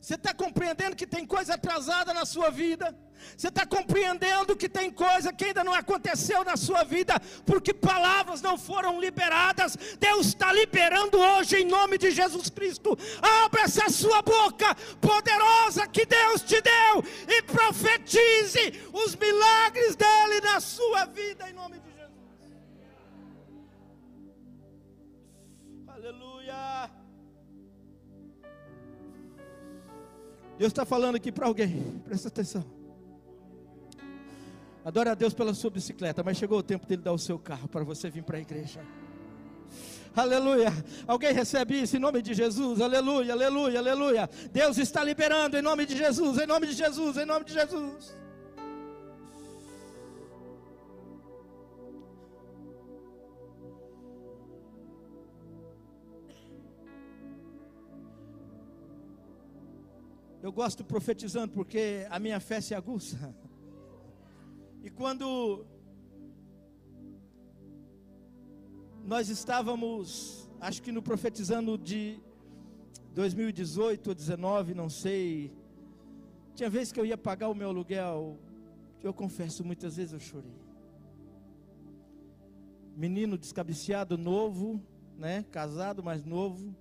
[0.00, 3.03] Você está compreendendo que tem coisa atrasada na sua vida?
[3.36, 8.40] Você está compreendendo que tem coisa que ainda não aconteceu na sua vida, porque palavras
[8.40, 9.76] não foram liberadas.
[9.98, 12.96] Deus está liberando hoje em nome de Jesus Cristo.
[13.44, 20.60] Abra essa sua boca poderosa que Deus te deu e profetize os milagres dele na
[20.60, 22.04] sua vida em nome de Jesus.
[25.88, 26.90] Aleluia.
[30.58, 32.64] Deus está falando aqui para alguém, presta atenção.
[34.84, 37.66] Adore a Deus pela sua bicicleta, mas chegou o tempo dele dar o seu carro
[37.66, 38.80] para você vir para a igreja.
[40.14, 40.70] Aleluia.
[41.06, 42.82] Alguém recebe isso em nome de Jesus?
[42.82, 44.30] Aleluia, aleluia, aleluia.
[44.52, 48.14] Deus está liberando em nome de Jesus, em nome de Jesus, em nome de Jesus.
[60.42, 63.34] Eu gosto profetizando porque a minha fé se aguça.
[64.90, 65.66] Quando
[69.04, 72.20] nós estávamos, acho que no profetizando de
[73.14, 75.52] 2018 ou 19, não sei.
[76.54, 78.38] Tinha vezes que eu ia pagar o meu aluguel,
[79.02, 80.64] eu confesso, muitas vezes eu chorei.
[82.96, 84.80] Menino descabiciado, novo,
[85.18, 85.44] né?
[85.50, 86.74] Casado, mais novo.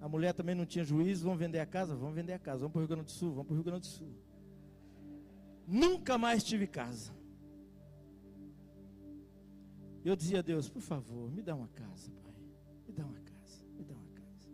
[0.00, 1.24] A mulher também não tinha juízo.
[1.24, 1.94] Vamos vender a casa?
[1.94, 2.60] Vamos vender a casa.
[2.60, 3.30] Vamos para o Rio Grande do Sul.
[3.30, 4.14] Vamos para o Rio Grande do Sul.
[5.66, 7.17] Nunca mais tive casa.
[10.04, 12.34] Eu dizia a Deus, por favor, me dá uma casa, Pai.
[12.86, 14.50] Me dá uma casa, me dá uma casa.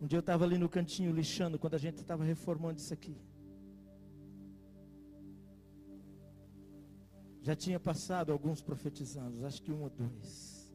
[0.00, 3.16] Um dia eu estava ali no cantinho lixando, quando a gente estava reformando isso aqui.
[7.42, 10.72] Já tinha passado alguns profetizando, acho que um ou dois.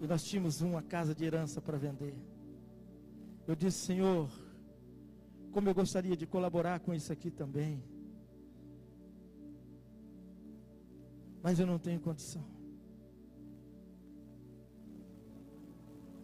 [0.00, 2.14] E nós tínhamos uma casa de herança para vender.
[3.48, 4.30] Eu disse, Senhor,
[5.50, 7.82] como eu gostaria de colaborar com isso aqui também.
[11.42, 12.44] Mas eu não tenho condição.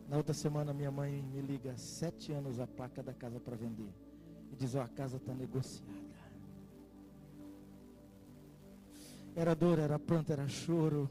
[0.08, 3.92] Na outra semana minha mãe me liga sete anos a placa da casa para vender.
[4.52, 6.04] E diz, ó, oh, a casa está negociada.
[9.34, 11.10] Era dor, era pranto, era choro,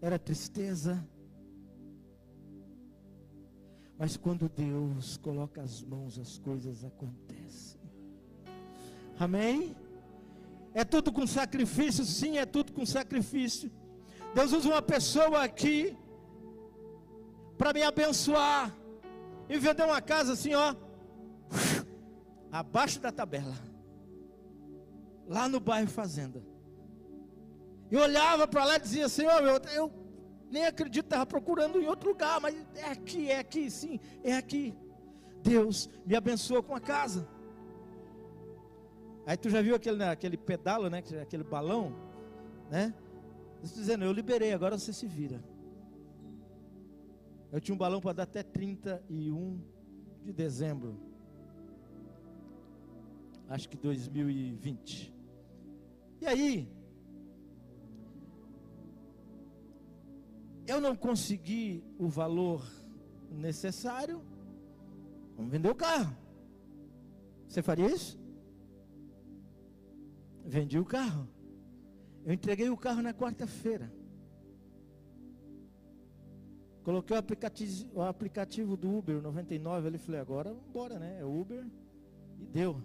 [0.00, 1.04] era tristeza.
[3.98, 7.80] Mas quando Deus coloca as mãos, as coisas acontecem.
[9.18, 9.74] Amém?
[10.80, 12.04] É tudo com sacrifício?
[12.04, 13.72] Sim, é tudo com sacrifício.
[14.34, 15.96] Deus usa uma pessoa aqui
[17.56, 18.76] para me abençoar
[19.48, 20.76] e vender uma casa assim, ó,
[22.52, 23.56] abaixo da tabela,
[25.26, 26.44] lá no bairro Fazenda.
[27.90, 29.90] Eu olhava para lá e dizia: Senhor, eu, eu
[30.50, 34.74] nem acredito, estava procurando em outro lugar, mas é aqui, é aqui, sim, é aqui.
[35.42, 37.26] Deus me abençoou com a casa.
[39.26, 41.02] Aí tu já viu aquele, né, aquele pedalo, né?
[41.20, 41.92] Aquele balão,
[42.70, 42.94] né?
[43.60, 45.42] Estou dizendo, eu liberei, agora você se vira.
[47.50, 49.60] Eu tinha um balão para dar até 31
[50.24, 50.96] de dezembro.
[53.48, 55.12] Acho que 2020.
[56.20, 56.68] E aí,
[60.68, 62.64] eu não consegui o valor
[63.30, 64.22] necessário.
[65.36, 66.16] Vamos vender o carro.
[67.48, 68.25] Você faria isso?
[70.46, 71.28] Vendi o carro.
[72.24, 73.92] Eu entreguei o carro na quarta-feira.
[76.84, 81.18] Coloquei o aplicativo, o aplicativo do Uber 99 ali, falei, agora embora, né?
[81.18, 81.66] É Uber.
[82.38, 82.80] E deu.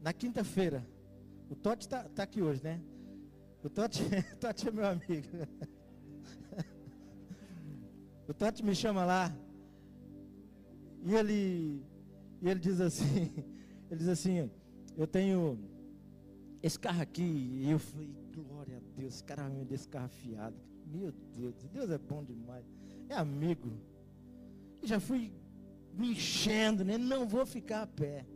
[0.00, 0.86] Na quinta-feira,
[1.50, 2.80] o Totti está tá aqui hoje, né?
[3.62, 4.02] O Totti,
[4.40, 5.28] Totti é meu amigo.
[8.26, 9.36] o Totti me chama lá.
[11.04, 11.82] E ele,
[12.40, 13.32] e ele diz assim,
[13.90, 14.50] ele diz assim,
[14.96, 15.75] eu tenho
[16.62, 20.56] esse carro aqui, eu falei, glória a Deus, esse cara me vender esse carro afiado.
[20.86, 22.64] Meu Deus, Deus é bom demais.
[23.08, 23.70] É amigo.
[24.82, 25.32] E já fui
[25.94, 26.98] me enchendo, né?
[26.98, 28.26] Não vou ficar a pé.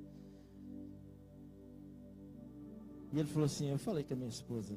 [3.13, 4.75] E ele falou assim: Eu falei com a minha esposa,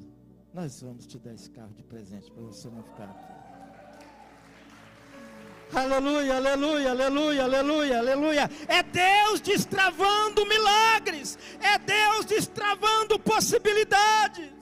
[0.52, 3.33] nós vamos te dar esse carro de presente para você não ficar a pé.
[5.72, 8.50] Aleluia, aleluia, aleluia, aleluia, aleluia.
[8.68, 11.38] É Deus destravando milagres.
[11.60, 14.52] É Deus destravando possibilidades.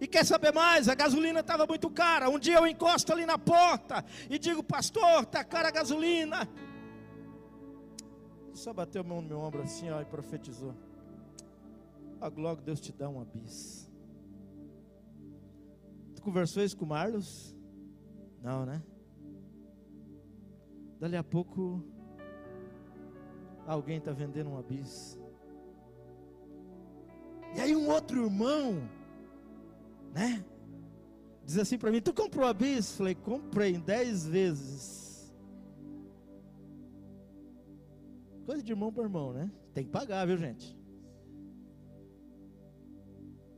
[0.00, 0.88] E quer saber mais?
[0.88, 2.28] A gasolina estava muito cara.
[2.28, 6.48] Um dia eu encosto ali na porta e digo, pastor, está cara a gasolina.
[8.48, 10.74] Ele só bateu a mão no meu ombro assim ó, e profetizou.
[12.20, 13.88] Ah, logo Deus te dá um bis.
[16.16, 17.56] Tu conversou isso com o Marlos?
[18.42, 18.82] Não, né?
[20.98, 21.82] Dali a pouco,
[23.66, 25.18] alguém está vendendo um bis.
[27.56, 28.88] E aí um outro irmão,
[30.12, 30.44] né?
[31.44, 32.96] Diz assim para mim, tu comprou a bis?
[32.96, 35.32] Falei, comprei em dez vezes.
[38.46, 39.50] Coisa de irmão para irmão, né?
[39.72, 40.76] Tem que pagar, viu gente?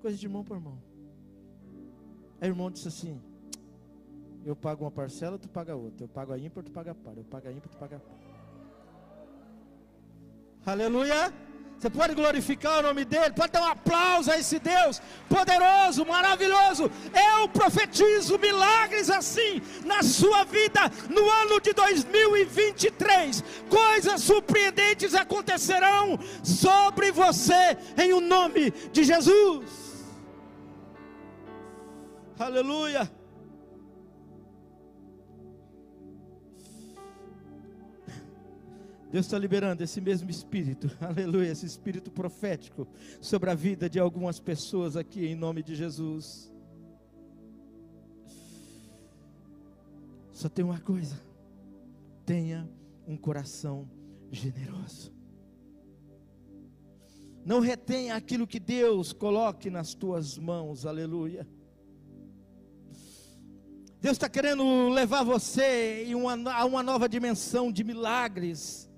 [0.01, 0.83] Coisa de irmão para irmão.
[2.40, 3.20] Aí o irmão disse assim,
[4.44, 6.04] eu pago uma parcela, tu paga outra.
[6.04, 7.16] Eu pago a ímpar, tu paga par.
[7.16, 8.18] Eu pago a ímpar, tu paga par.
[10.66, 11.32] Aleluia!
[11.78, 16.90] Você pode glorificar o nome dele, pode dar um aplauso a esse Deus poderoso, maravilhoso.
[17.12, 20.80] Eu profetizo milagres assim na sua vida
[21.11, 23.45] no ano de 2023.
[23.68, 30.07] Coisas surpreendentes acontecerão sobre você em o nome de Jesus.
[32.38, 33.24] Aleluia.
[39.15, 42.85] Deus está liberando esse mesmo espírito, aleluia, esse espírito profético
[43.21, 46.53] sobre a vida de algumas pessoas aqui, em nome de Jesus.
[50.33, 51.15] Só tem uma coisa:
[52.27, 52.69] tenha
[53.07, 53.89] um coração
[54.33, 55.12] generoso.
[57.45, 61.47] Não retenha aquilo que Deus coloque nas tuas mãos, aleluia.
[64.01, 66.05] Deus está querendo levar você
[66.53, 68.93] a uma nova dimensão de milagres.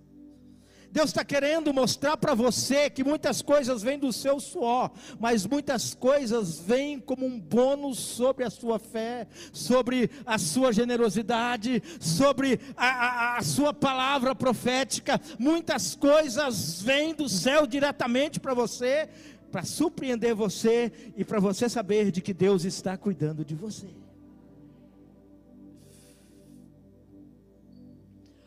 [0.97, 4.91] Deus está querendo mostrar para você que muitas coisas vêm do seu suor,
[5.21, 11.83] mas muitas coisas vêm como um bônus sobre a sua fé, sobre a sua generosidade,
[12.01, 15.21] sobre a, a, a sua palavra profética.
[15.39, 19.07] Muitas coisas vêm do céu diretamente para você,
[19.53, 24.06] para surpreender você e para você saber de que Deus está cuidando de você.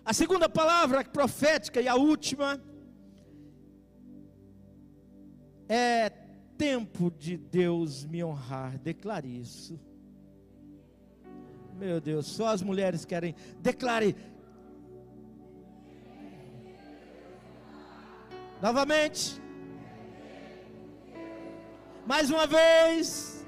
[0.09, 2.59] A segunda palavra profética e a última
[5.67, 6.09] é
[6.57, 8.79] tempo de Deus me honrar.
[8.79, 9.79] Declare isso.
[11.75, 13.35] Meu Deus, só as mulheres querem.
[13.59, 14.15] Declare.
[18.63, 19.39] Novamente.
[22.07, 23.38] Mais uma vez.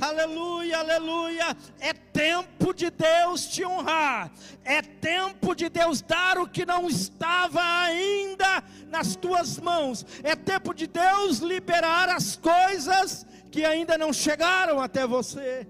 [0.00, 1.56] Aleluia, aleluia.
[1.78, 4.32] É tempo de Deus te honrar.
[4.64, 10.06] É tempo de Deus dar o que não estava ainda nas tuas mãos.
[10.22, 15.66] É tempo de Deus liberar as coisas que ainda não chegaram até você.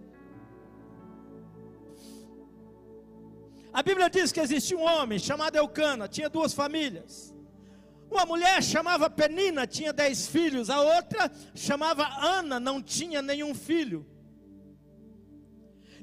[3.72, 7.34] A Bíblia diz que existia um homem chamado Eucana, tinha duas famílias.
[8.10, 10.68] Uma mulher chamava Penina, tinha dez filhos.
[10.68, 14.04] A outra chamava Ana, não tinha nenhum filho.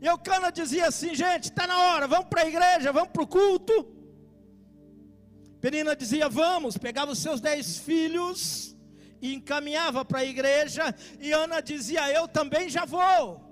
[0.02, 3.28] E Eucana dizia assim: gente, está na hora, vamos para a igreja, vamos para o
[3.28, 3.76] culto.
[5.60, 8.76] Penina dizia: vamos, pegava os seus dez filhos
[9.22, 10.94] e encaminhava para a igreja.
[11.20, 13.46] E Ana dizia: eu também já vou.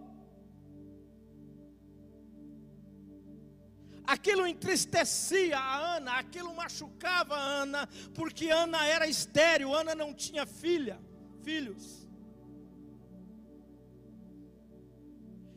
[4.05, 10.45] Aquilo entristecia a Ana, aquilo machucava a Ana, porque Ana era estéril, Ana não tinha
[10.45, 10.99] filha,
[11.43, 12.04] filhos.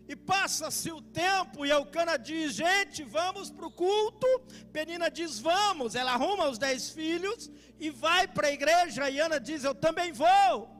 [0.08, 4.26] E passa-se o tempo e Eucana diz: gente, vamos para o culto.
[4.72, 5.94] Penina diz: vamos.
[5.94, 9.10] Ela arruma os dez filhos e vai para a igreja.
[9.10, 10.70] E Ana diz: eu também vou.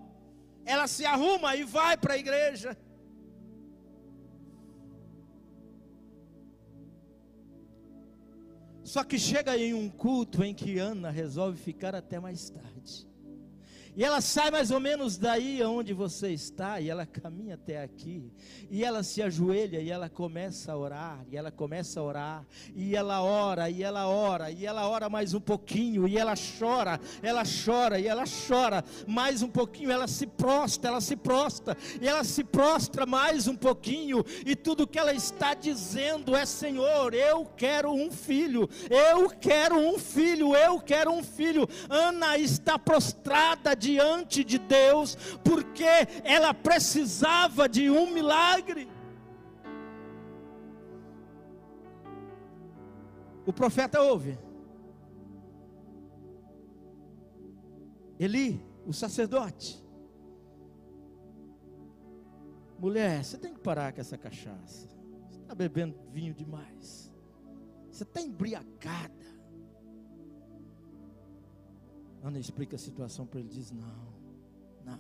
[0.64, 2.76] Ela se arruma e vai para a igreja.
[8.82, 12.77] Só que chega em um culto em que Ana resolve ficar até mais tarde.
[13.98, 18.30] E ela sai mais ou menos daí onde você está, e ela caminha até aqui,
[18.70, 22.46] e ela se ajoelha, e ela começa a orar, e ela começa a orar,
[22.76, 27.00] e ela ora, e ela ora, e ela ora mais um pouquinho, e ela chora,
[27.20, 32.06] ela chora, e ela chora, mais um pouquinho, ela se prostra, ela se prostra, e
[32.06, 37.46] ela se prostra mais um pouquinho, e tudo que ela está dizendo é: Senhor, eu
[37.56, 41.68] quero um filho, eu quero um filho, eu quero um filho.
[41.90, 45.84] Ana está prostrada de diante de Deus, porque
[46.22, 48.88] ela precisava de um milagre.
[53.46, 54.38] O profeta ouve.
[58.18, 59.82] Eli, o sacerdote.
[62.78, 64.86] Mulher, você tem que parar com essa cachaça.
[65.30, 67.10] Você está bebendo vinho demais.
[67.90, 69.17] Você está embriagada.
[72.22, 74.12] Ana explica a situação para ele, diz: Não,
[74.84, 74.98] não.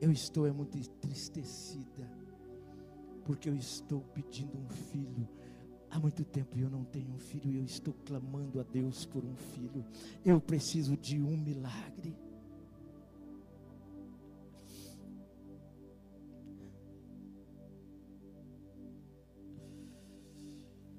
[0.00, 2.10] Eu estou é muito entristecida,
[3.24, 5.28] porque eu estou pedindo um filho.
[5.90, 9.24] Há muito tempo eu não tenho um filho e eu estou clamando a Deus por
[9.24, 9.84] um filho.
[10.24, 12.14] Eu preciso de um milagre.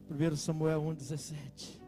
[0.07, 1.87] Primeiro Samuel 1,17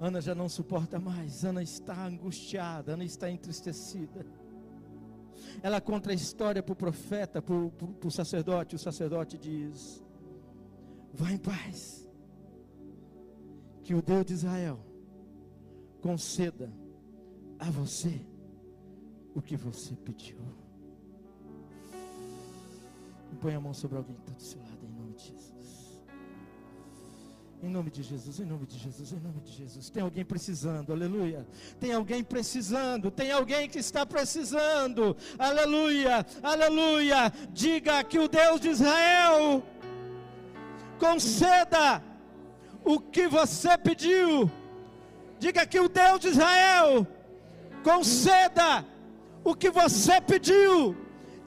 [0.00, 4.24] Ana já não suporta mais, Ana está angustiada, Ana está entristecida.
[5.62, 8.76] Ela conta a história para o profeta, para o sacerdote.
[8.76, 10.02] O sacerdote diz:
[11.12, 12.08] Vá em paz,
[13.84, 14.80] que o Deus de Israel
[16.00, 16.72] conceda
[17.58, 18.24] a você
[19.34, 20.38] o que você pediu.
[23.40, 24.79] Põe a mão sobre alguém que está do seu lado.
[27.62, 29.90] Em nome de Jesus, em nome de Jesus, em nome de Jesus.
[29.90, 31.46] Tem alguém precisando, aleluia.
[31.78, 37.30] Tem alguém precisando, tem alguém que está precisando, aleluia, aleluia.
[37.52, 39.62] Diga que o Deus de Israel
[40.98, 42.02] conceda
[42.82, 44.50] o que você pediu.
[45.38, 47.06] Diga que o Deus de Israel
[47.84, 48.86] conceda
[49.44, 50.96] o que você pediu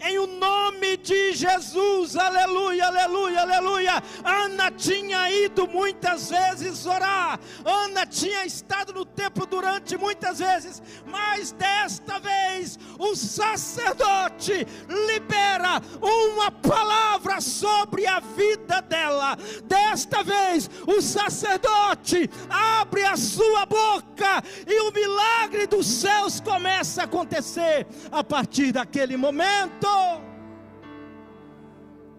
[0.04, 4.04] em o nome de Jesus, aleluia, aleluia, aleluia.
[4.24, 11.52] Ana tinha ido muitas vezes orar, Ana tinha estado no templo durante muitas vezes, mas
[11.54, 14.68] desta vez o sacerdote
[15.08, 19.38] libera uma palavra sobre a vida dela.
[19.64, 27.06] Desta vez o sacerdote abre a sua boca e o milagre dos céus começa a
[27.06, 29.93] acontecer a partir daquele momento.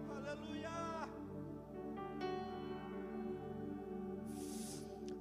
[0.09, 0.71] Aleluia.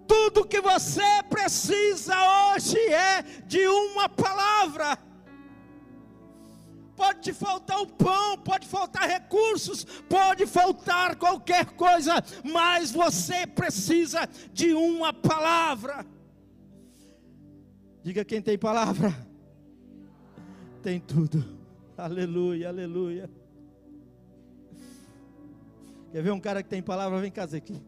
[0.06, 2.14] Tudo que você precisa
[2.52, 4.98] hoje é de uma palavra.
[6.96, 14.28] Pode te faltar o pão, pode faltar recursos, pode faltar qualquer coisa, mas você precisa
[14.52, 16.06] de uma palavra.
[18.02, 19.12] Diga quem tem palavra,
[20.82, 21.63] tem tudo.
[21.96, 23.30] Aleluia, aleluia.
[26.10, 27.20] Quer ver um cara que tem palavra?
[27.20, 27.80] Vem cá, aqui.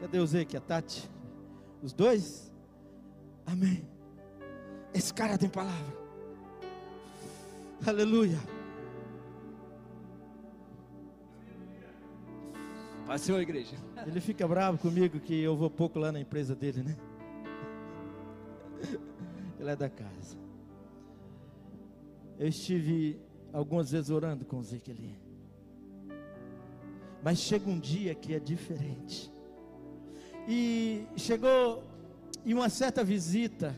[0.00, 1.10] Cadê o Zeque, a Tati?
[1.82, 2.52] Os dois?
[3.46, 3.86] Amém.
[4.92, 5.96] Esse cara tem palavra.
[7.86, 8.38] Aleluia.
[13.06, 13.76] Passeou a igreja.
[14.06, 16.96] Ele fica bravo comigo que eu vou pouco lá na empresa dele, né?
[19.58, 20.45] Ele é da casa.
[22.38, 23.18] Eu estive
[23.52, 25.16] algumas vezes orando com o Zequeli.
[27.22, 29.32] Mas chega um dia que é diferente.
[30.46, 31.82] E chegou
[32.44, 33.74] em uma certa visita.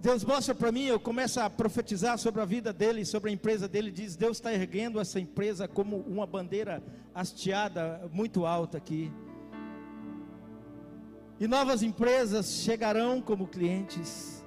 [0.00, 3.68] Deus mostra para mim, eu começo a profetizar sobre a vida dele, sobre a empresa
[3.68, 3.90] dele.
[3.90, 6.82] Diz: Deus está erguendo essa empresa como uma bandeira
[7.14, 9.12] hasteada muito alta aqui.
[11.38, 14.44] E novas empresas chegarão como clientes.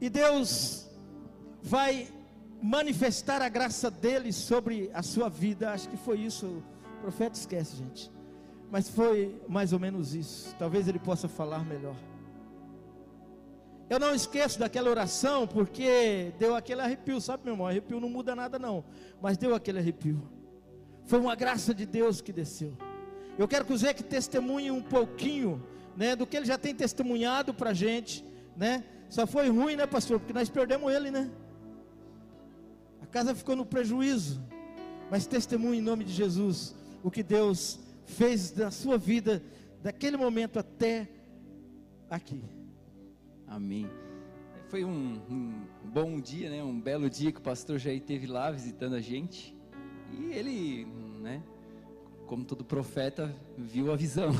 [0.00, 0.88] E Deus
[1.62, 2.08] vai
[2.62, 5.72] manifestar a graça dele sobre a sua vida.
[5.72, 6.46] Acho que foi isso.
[6.46, 8.10] O profeta esquece, gente.
[8.70, 10.54] Mas foi mais ou menos isso.
[10.58, 11.96] Talvez ele possa falar melhor.
[13.88, 17.66] Eu não esqueço daquela oração, porque deu aquele arrepio, sabe, meu irmão?
[17.66, 18.84] Arrepio não muda nada, não.
[19.20, 20.22] Mas deu aquele arrepio.
[21.04, 22.76] Foi uma graça de Deus que desceu.
[23.40, 25.66] Eu quero que o Zé que testemunhe um pouquinho,
[25.96, 28.22] né, do que ele já tem testemunhado para a gente,
[28.54, 28.84] né?
[29.08, 30.18] Só foi ruim, né, pastor?
[30.20, 31.30] Porque nós perdemos ele, né?
[33.00, 34.42] A casa ficou no prejuízo.
[35.10, 39.42] Mas testemunhe em nome de Jesus o que Deus fez da sua vida,
[39.82, 41.08] daquele momento até
[42.10, 42.44] aqui.
[43.46, 43.88] Amém.
[44.68, 46.62] Foi um, um, bom dia, né?
[46.62, 49.56] Um belo dia que o pastor Jair teve lá visitando a gente.
[50.12, 50.84] E ele,
[51.22, 51.42] né?
[52.30, 54.30] Como todo profeta, viu a visão.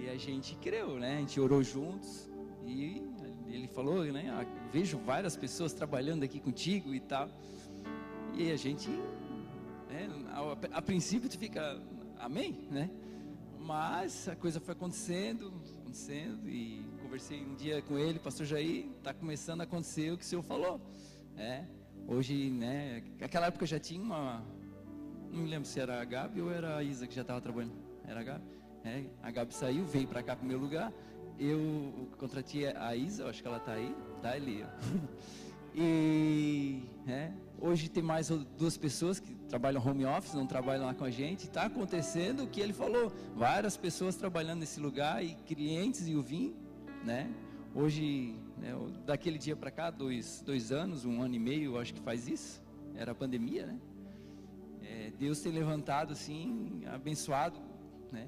[0.00, 1.16] E a gente creu, né?
[1.16, 2.28] A gente orou juntos
[2.66, 3.02] e
[3.46, 4.30] ele falou, né?
[4.30, 7.28] Ah, vejo várias pessoas trabalhando aqui contigo e tal.
[8.34, 8.88] E a gente,
[9.88, 10.08] né?
[10.72, 11.80] a, a princípio tu fica,
[12.18, 12.90] amém, né?
[13.60, 19.14] Mas a coisa foi acontecendo, acontecendo e conversei um dia com ele, pastor Jair, está
[19.14, 20.80] começando a acontecer o que o senhor falou,
[21.36, 21.68] né?
[22.08, 23.04] Hoje, né?
[23.20, 24.44] Naquela época já tinha uma
[25.32, 27.74] não me lembro se era a Gabi ou era a Isa que já estava trabalhando.
[28.06, 28.44] Era a Gabi?
[28.84, 30.92] É, a Gabi saiu, veio para cá para o meu lugar.
[31.38, 33.94] Eu contratei a Isa, acho que ela está aí.
[34.16, 34.64] Está ali.
[35.80, 41.04] E é, hoje tem mais duas pessoas que trabalham home office, não trabalham lá com
[41.04, 41.44] a gente.
[41.44, 43.12] Está acontecendo o que ele falou.
[43.36, 46.56] Várias pessoas trabalhando nesse lugar e clientes e o vinho,
[47.04, 47.30] né?
[47.76, 48.74] Hoje, né,
[49.06, 52.60] daquele dia para cá, dois, dois anos, um ano e meio, acho que faz isso.
[52.96, 53.78] Era a pandemia, né?
[54.88, 57.60] É, Deus tem levantado assim, abençoado,
[58.10, 58.26] né?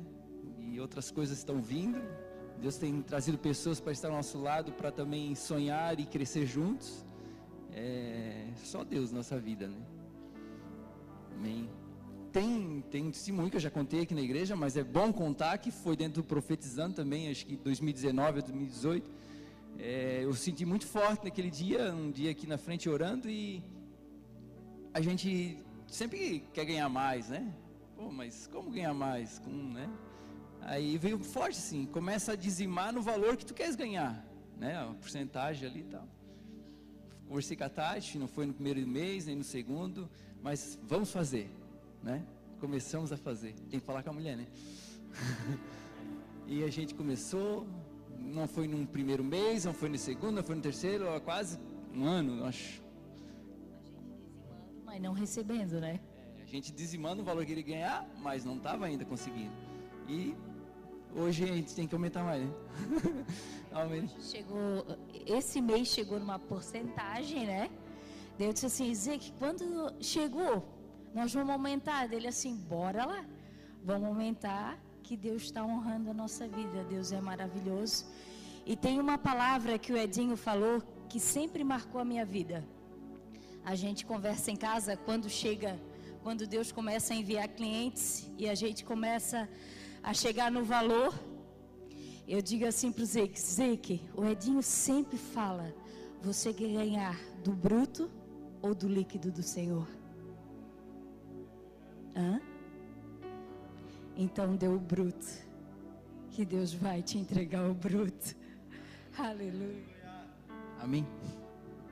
[0.59, 2.01] E outras coisas estão vindo.
[2.61, 7.07] Deus tem trazido pessoas para estar ao nosso lado, para também sonhar e crescer juntos.
[7.73, 9.81] É só Deus nossa vida, né?
[11.35, 11.71] Amém.
[12.31, 15.71] Tem, tem testemunho que eu já contei aqui na igreja, mas é bom contar que
[15.71, 19.11] foi dentro do profetizando também, acho que 2019 ou 2018.
[19.79, 23.63] É, eu senti muito forte naquele dia, um dia aqui na frente orando e
[24.93, 25.59] a gente
[25.91, 27.53] sempre quer ganhar mais, né?
[27.97, 29.38] Pô, mas como ganhar mais?
[29.41, 29.91] Com, né?
[30.62, 34.24] Aí veio forte assim, começa a dizimar no valor que tu queres ganhar,
[34.57, 34.76] né?
[34.76, 36.09] A porcentagem ali e tal.
[37.26, 40.11] Conversei com a Tati, não foi no primeiro mês, nem no segundo,
[40.43, 41.51] mas vamos fazer,
[42.03, 42.24] né?
[42.59, 43.55] Começamos a fazer.
[43.70, 44.47] Tem que falar com a mulher, né?
[46.47, 47.66] e a gente começou,
[48.18, 51.59] não foi no primeiro mês, não foi no segundo, não foi no terceiro, quase
[51.95, 52.82] um ano, acho
[54.91, 56.01] mas não recebendo, né?
[56.36, 59.53] É, a gente dizimando o valor que ele ganhar, mas não estava ainda conseguindo.
[60.09, 60.34] E
[61.14, 62.53] hoje a gente tem que aumentar mais, né?
[64.18, 64.84] chegou,
[65.38, 67.70] esse mês chegou numa porcentagem, né?
[68.36, 70.64] Deus disse assim, Zé, que quando chegou,
[71.14, 72.12] nós vamos aumentar.
[72.12, 73.24] Ele assim, bora lá,
[73.84, 76.82] vamos aumentar, que Deus está honrando a nossa vida.
[76.82, 78.07] Deus é maravilhoso.
[78.66, 82.66] E tem uma palavra que o Edinho falou que sempre marcou a minha vida.
[83.65, 85.79] A gente conversa em casa quando chega,
[86.23, 89.49] quando Deus começa a enviar clientes e a gente começa
[90.03, 91.15] a chegar no valor
[92.31, 95.75] eu digo assim para o Zeque, Zeque, o Edinho sempre fala,
[96.23, 98.09] você quer ganhar do bruto
[98.63, 99.89] ou do líquido do Senhor?
[102.15, 102.41] Hã?
[104.17, 105.27] Então deu o bruto,
[106.31, 108.37] que Deus vai te entregar o bruto.
[109.19, 109.83] Aleluia.
[110.79, 111.05] Amém.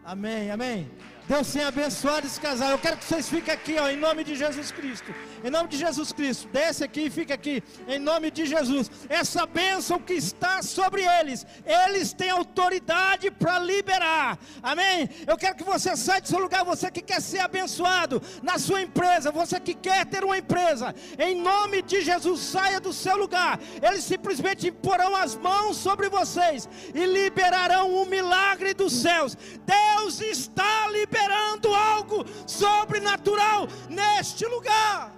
[0.05, 0.89] Amém, amém.
[1.29, 2.71] Deus tenha abençoado esse casal.
[2.71, 5.15] Eu quero que vocês fiquem aqui, ó, em nome de Jesus Cristo.
[5.45, 6.49] Em nome de Jesus Cristo.
[6.49, 8.91] Desce aqui e fica aqui, em nome de Jesus.
[9.11, 14.39] Essa bênção que está sobre eles, eles têm autoridade para liberar.
[14.63, 15.07] Amém?
[15.27, 18.81] Eu quero que você saia do seu lugar, você que quer ser abençoado na sua
[18.81, 20.95] empresa, você que quer ter uma empresa.
[21.19, 23.61] Em nome de Jesus, saia do seu lugar.
[23.83, 29.37] Eles simplesmente porão as mãos sobre vocês e liberarão o milagre dos céus.
[29.67, 35.13] Deus está liberando esperando algo sobrenatural neste lugar.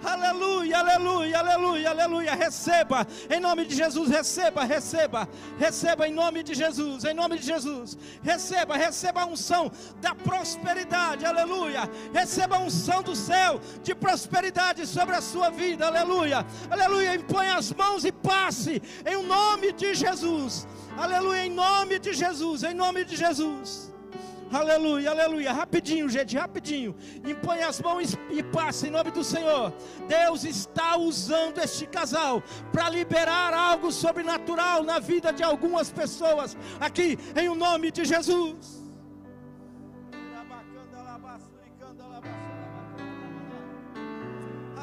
[0.00, 2.34] Aleluia, aleluia, aleluia, aleluia.
[2.36, 7.44] Receba, em nome de Jesus, receba, receba, receba em nome de Jesus, em nome de
[7.44, 7.98] Jesus.
[8.22, 11.90] Receba, receba a unção da prosperidade, aleluia.
[12.14, 17.16] Receba a unção do céu de prosperidade sobre a sua vida, aleluia, aleluia.
[17.16, 20.64] Impõe as mãos e passe, em nome de Jesus,
[20.96, 23.97] aleluia, em nome de Jesus, em nome de Jesus.
[24.50, 25.52] Aleluia, aleluia.
[25.52, 26.94] Rapidinho, gente, rapidinho.
[27.24, 29.72] Impõe as mãos e passe em nome do Senhor.
[30.06, 32.42] Deus está usando este casal
[32.72, 38.77] para liberar algo sobrenatural na vida de algumas pessoas aqui em o nome de Jesus.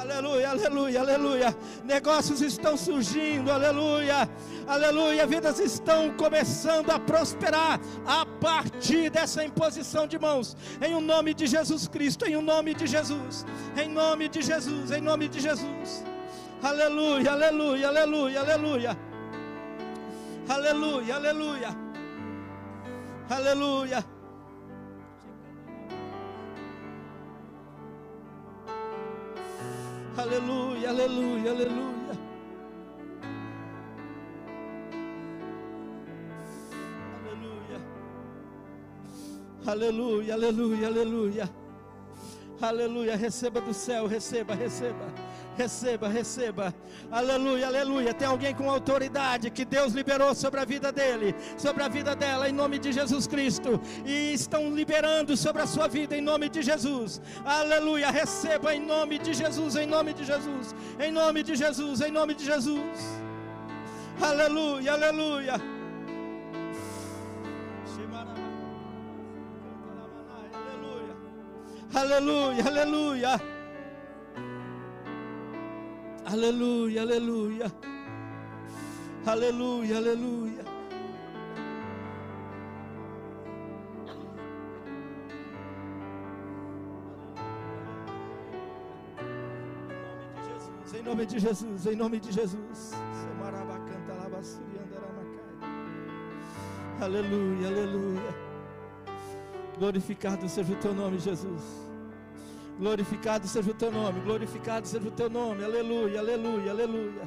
[0.06, 1.58] Aleluia, aleluia, aleluia.
[1.84, 4.30] Negócios estão surgindo, aleluia,
[4.68, 5.26] aleluia.
[5.26, 10.56] Vidas estão começando a prosperar a partir dessa imposição de mãos.
[10.80, 13.46] Em o nome de Jesus Cristo, em o nome de Jesus,
[13.76, 16.04] em nome de Jesus, em nome de Jesus.
[16.62, 18.98] Aleluia, aleluia, aleluia, aleluia.
[20.48, 21.76] Aleluia, aleluia.
[23.28, 24.15] Aleluia.
[30.18, 32.16] Aleluia, aleluia, aleluia.
[37.18, 37.80] Aleluia.
[39.66, 41.50] Aleluia, aleluia, aleluia.
[42.62, 45.06] Aleluia, receba do céu, receba, receba.
[45.58, 46.74] Receba, receba.
[47.10, 48.14] Aleluia, aleluia.
[48.14, 52.50] Tem alguém com autoridade que Deus liberou sobre a vida dele, sobre a vida dela,
[52.50, 53.80] em nome de Jesus Cristo.
[54.06, 57.22] E estão liberando sobre a sua vida, em nome de Jesus.
[57.46, 58.12] Aleluia.
[58.12, 62.34] Receba em nome de Jesus, em nome de Jesus, em nome de Jesus, em nome
[62.36, 63.00] de Jesus.
[64.22, 65.76] Aleluia, aleluia.
[71.94, 73.55] Aleluia, aleluia.
[76.26, 77.72] Aleluia, aleluia.
[79.26, 80.66] Aleluia, aleluia.
[90.98, 92.94] Em nome de Jesus, em nome de Jesus.
[97.00, 98.36] Aleluia, aleluia.
[99.78, 101.85] Glorificado seja o teu nome, Jesus.
[102.78, 107.22] Glorificado seja o teu nome, glorificado seja o teu nome, aleluia, aleluia, aleluia.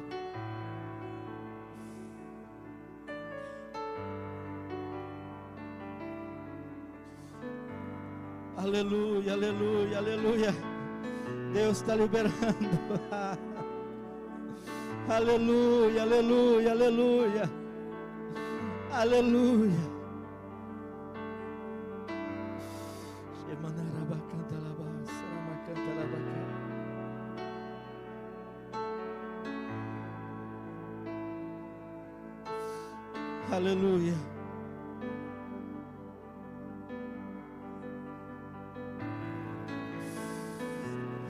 [8.57, 10.55] Aleluia, aleluia, aleluia.
[11.53, 12.35] Deus está liberando.
[15.09, 17.49] aleluia, aleluia, aleluia.
[18.91, 19.99] Aleluia.
[33.51, 34.13] Aleluia.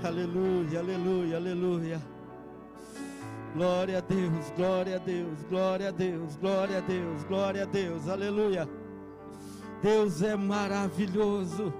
[0.03, 2.01] Aleluia, aleluia, aleluia.
[3.55, 8.07] Glória a Deus, glória a Deus, glória a Deus, glória a Deus, glória a Deus,
[8.07, 8.69] aleluia.
[9.81, 11.73] Deus é maravilhoso.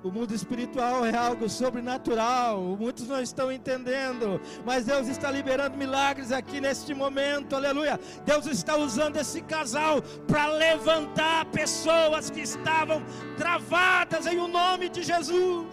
[0.00, 6.30] O mundo espiritual é algo sobrenatural, muitos não estão entendendo, mas Deus está liberando milagres
[6.30, 7.98] aqui neste momento, aleluia.
[8.24, 13.02] Deus está usando esse casal para levantar pessoas que estavam
[13.36, 15.66] travadas em o nome de Jesus.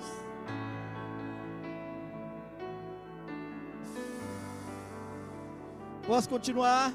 [6.08, 6.92] Posso continuar?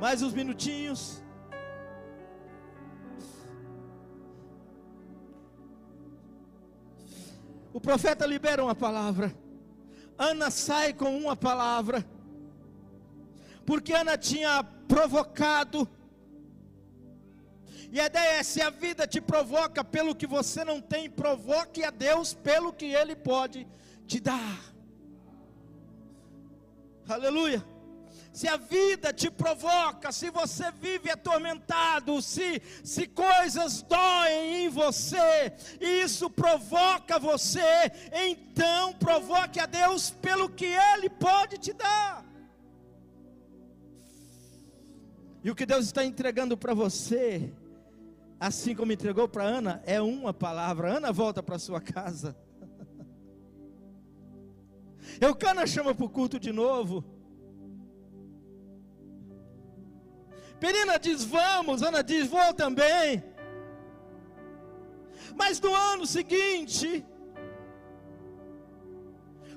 [0.00, 1.25] Mais uns minutinhos.
[7.76, 9.36] O profeta libera uma palavra.
[10.16, 12.02] Ana sai com uma palavra.
[13.66, 15.86] Porque Ana tinha provocado.
[17.92, 21.84] E a ideia é: se a vida te provoca pelo que você não tem, provoque
[21.84, 23.68] a Deus pelo que Ele pode
[24.06, 24.58] te dar.
[27.06, 27.75] Aleluia
[28.36, 35.54] se a vida te provoca, se você vive atormentado, se, se coisas doem em você,
[35.80, 42.26] e isso provoca você, então provoque a Deus pelo que Ele pode te dar.
[45.42, 47.50] E o que Deus está entregando para você,
[48.38, 50.94] assim como entregou para Ana, é uma palavra.
[50.94, 52.36] Ana volta para sua casa.
[55.22, 57.15] Eucana chama para o culto de novo.
[60.58, 63.22] Penina diz vamos, Ana diz vou também.
[65.34, 67.04] Mas no ano seguinte,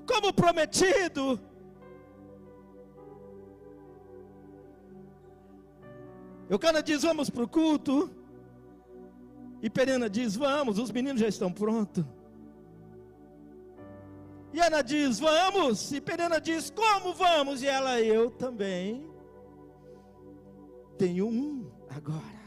[0.06, 1.40] como prometido,
[6.50, 8.10] Eucana diz vamos para o culto.
[9.62, 12.04] E Penina diz vamos, os meninos já estão prontos.
[14.52, 19.08] E Ana diz vamos, e Penina diz como vamos, e ela eu também
[21.00, 22.40] tenho um agora.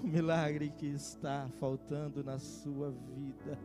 [0.00, 3.58] O milagre que está faltando na sua vida,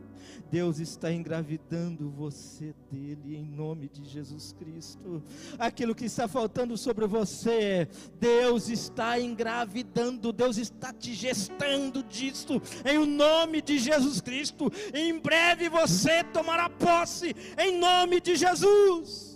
[0.50, 5.22] Deus está engravidando você dele em nome de Jesus Cristo.
[5.58, 7.86] Aquilo que está faltando sobre você,
[8.18, 14.72] Deus está engravidando, Deus está te gestando disso em nome de Jesus Cristo.
[14.92, 19.33] Em breve você tomará posse em nome de Jesus.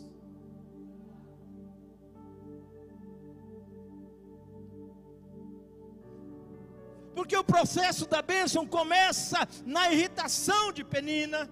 [7.29, 11.47] Porque o processo da bênção começa na irritação de Penina,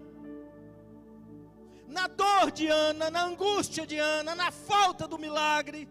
[1.87, 5.87] na dor de Ana, na angústia de Ana, na falta do milagre.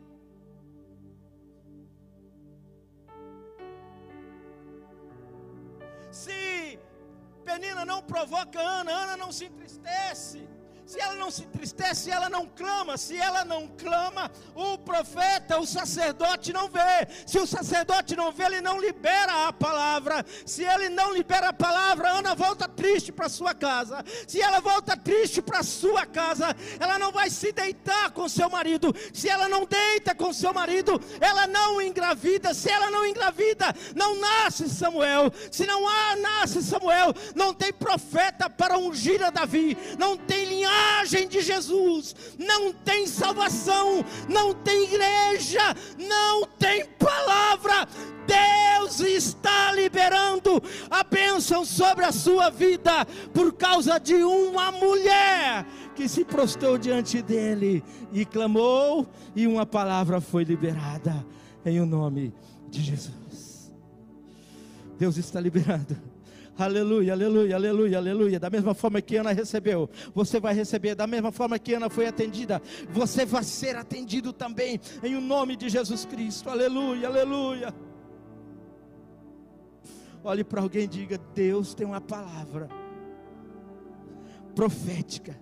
[6.09, 6.79] Se
[7.43, 10.49] Penina não provoca Ana, Ana não se entristece.
[10.85, 12.95] Se ela não se entristece, ela não clama.
[12.95, 17.07] Se ela não clama, o profeta, o sacerdote não vê.
[17.25, 20.23] Se o sacerdote não vê, ele não libera a palavra.
[20.45, 24.03] Se ele não libera a palavra, Ana volta triste para sua casa.
[24.27, 28.93] Se ela volta triste para sua casa, ela não vai se deitar com seu marido.
[29.11, 32.53] Se ela não deita com seu marido, ela não engravida.
[32.53, 35.31] Se ela não engravida, não nasce Samuel.
[35.51, 39.75] Se não há nasce Samuel, não tem profeta para ungir a Davi.
[39.97, 40.74] Não tem linhagem
[41.05, 45.61] linhagem de Jesus não tem salvação, não tem igreja,
[45.97, 47.87] não tem palavra.
[48.25, 55.65] Deus está liberando a bênção sobre a sua vida por causa de uma mulher
[55.95, 61.25] que se prostou diante dele e clamou, e uma palavra foi liberada
[61.63, 62.33] em o nome
[62.69, 63.71] de Jesus.
[64.97, 66.14] Deus está liberando
[66.57, 68.39] Aleluia, aleluia, aleluia, aleluia.
[68.39, 70.95] Da mesma forma que Ana recebeu, você vai receber.
[70.95, 74.79] Da mesma forma que Ana foi atendida, você vai ser atendido também.
[75.03, 76.49] Em o nome de Jesus Cristo.
[76.49, 77.75] Aleluia, aleluia.
[80.23, 82.69] Olhe para alguém e diga: Deus tem uma palavra
[84.55, 85.37] profética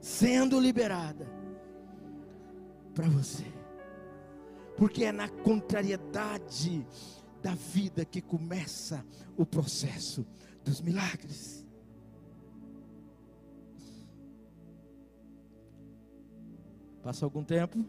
[0.00, 1.26] sendo liberada
[2.94, 3.46] para você.
[4.76, 6.86] Porque é na contrariedade
[7.42, 9.04] da vida que começa
[9.36, 10.26] o processo
[10.64, 11.66] dos milagres.
[17.02, 17.84] Passa algum tempo,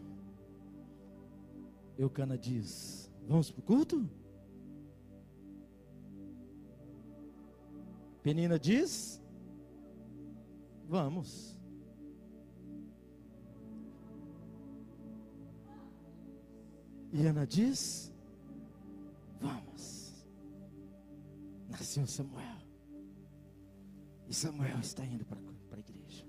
[1.96, 4.08] Eucana diz: Vamos para o culto?
[8.22, 9.22] Penina diz:
[10.88, 11.54] Vamos.
[17.12, 18.12] E Ana diz:
[19.40, 20.26] Vamos.
[21.68, 22.53] Nasceu Samuel.
[24.34, 26.26] Samuel está indo para a igreja.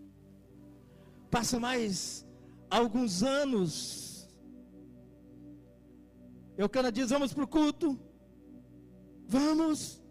[1.30, 2.26] Passa mais
[2.70, 4.30] alguns anos.
[6.58, 8.00] Eucana diz: Vamos para o culto.
[9.28, 10.02] Vamos.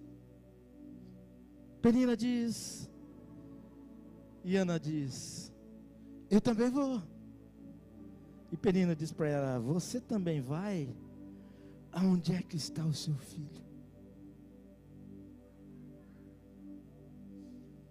[1.80, 2.90] Penina diz.
[4.42, 5.52] E Ana diz:
[6.30, 7.02] Eu também vou.
[8.52, 10.94] E Penina diz para ela: Você também vai?
[11.92, 13.63] Aonde é que está o seu filho?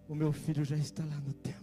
[0.07, 1.62] O meu filho já está lá no templo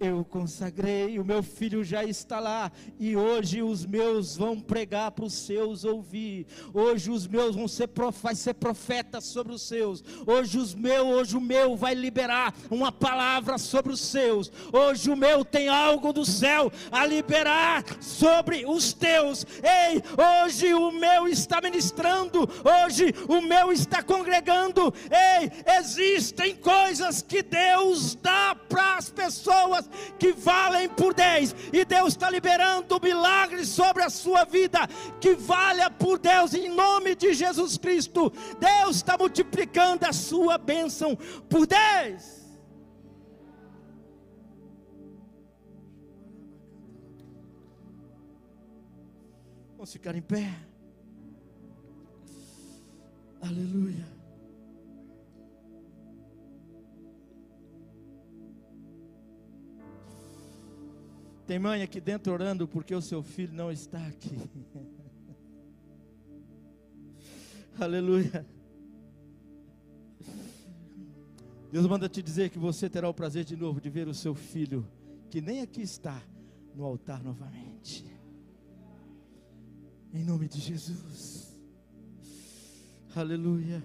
[0.00, 5.24] eu consagrei, o meu filho já está lá, e hoje os meus vão pregar para
[5.24, 6.46] os seus ouvir.
[6.72, 7.88] Hoje os meus vão ser
[8.22, 10.04] vai ser profeta sobre os seus.
[10.26, 14.52] Hoje os meus, hoje o meu vai liberar uma palavra sobre os seus.
[14.72, 19.44] Hoje o meu tem algo do céu a liberar sobre os teus.
[19.62, 20.02] Ei,
[20.44, 22.48] hoje o meu está ministrando,
[22.84, 24.92] hoje o meu está congregando.
[25.10, 29.87] Ei, existem coisas que Deus dá para as pessoas
[30.18, 34.86] que valem por 10, e Deus está liberando milagres sobre a sua vida,
[35.20, 38.32] que valha por Deus, em nome de Jesus Cristo.
[38.58, 41.16] Deus está multiplicando a sua bênção
[41.48, 42.38] por 10.
[49.76, 50.52] Vamos ficar em pé.
[53.40, 54.17] Aleluia.
[61.48, 64.36] Tem mãe aqui dentro orando porque o seu filho não está aqui.
[67.80, 68.46] Aleluia.
[71.72, 74.34] Deus manda te dizer que você terá o prazer de novo de ver o seu
[74.34, 74.86] filho,
[75.30, 76.22] que nem aqui está,
[76.74, 78.04] no altar novamente.
[80.12, 81.58] Em nome de Jesus.
[83.16, 83.82] Aleluia.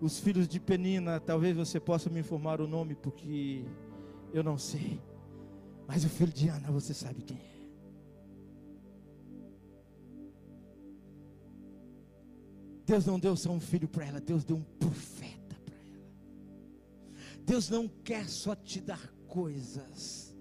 [0.00, 3.66] Os filhos de Penina, talvez você possa me informar o nome, porque
[4.32, 4.98] eu não sei.
[5.90, 7.50] Mas o filho de Ana, você sabe quem é.
[12.86, 16.14] Deus não deu só um filho para ela, Deus deu um profeta para ela.
[17.44, 20.32] Deus não quer só te dar coisas.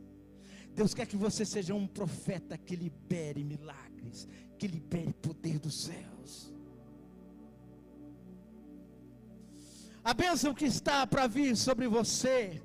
[0.75, 6.53] Deus quer que você seja um profeta que libere milagres, que libere poder dos céus.
[10.03, 12.61] A bênção que está para vir sobre você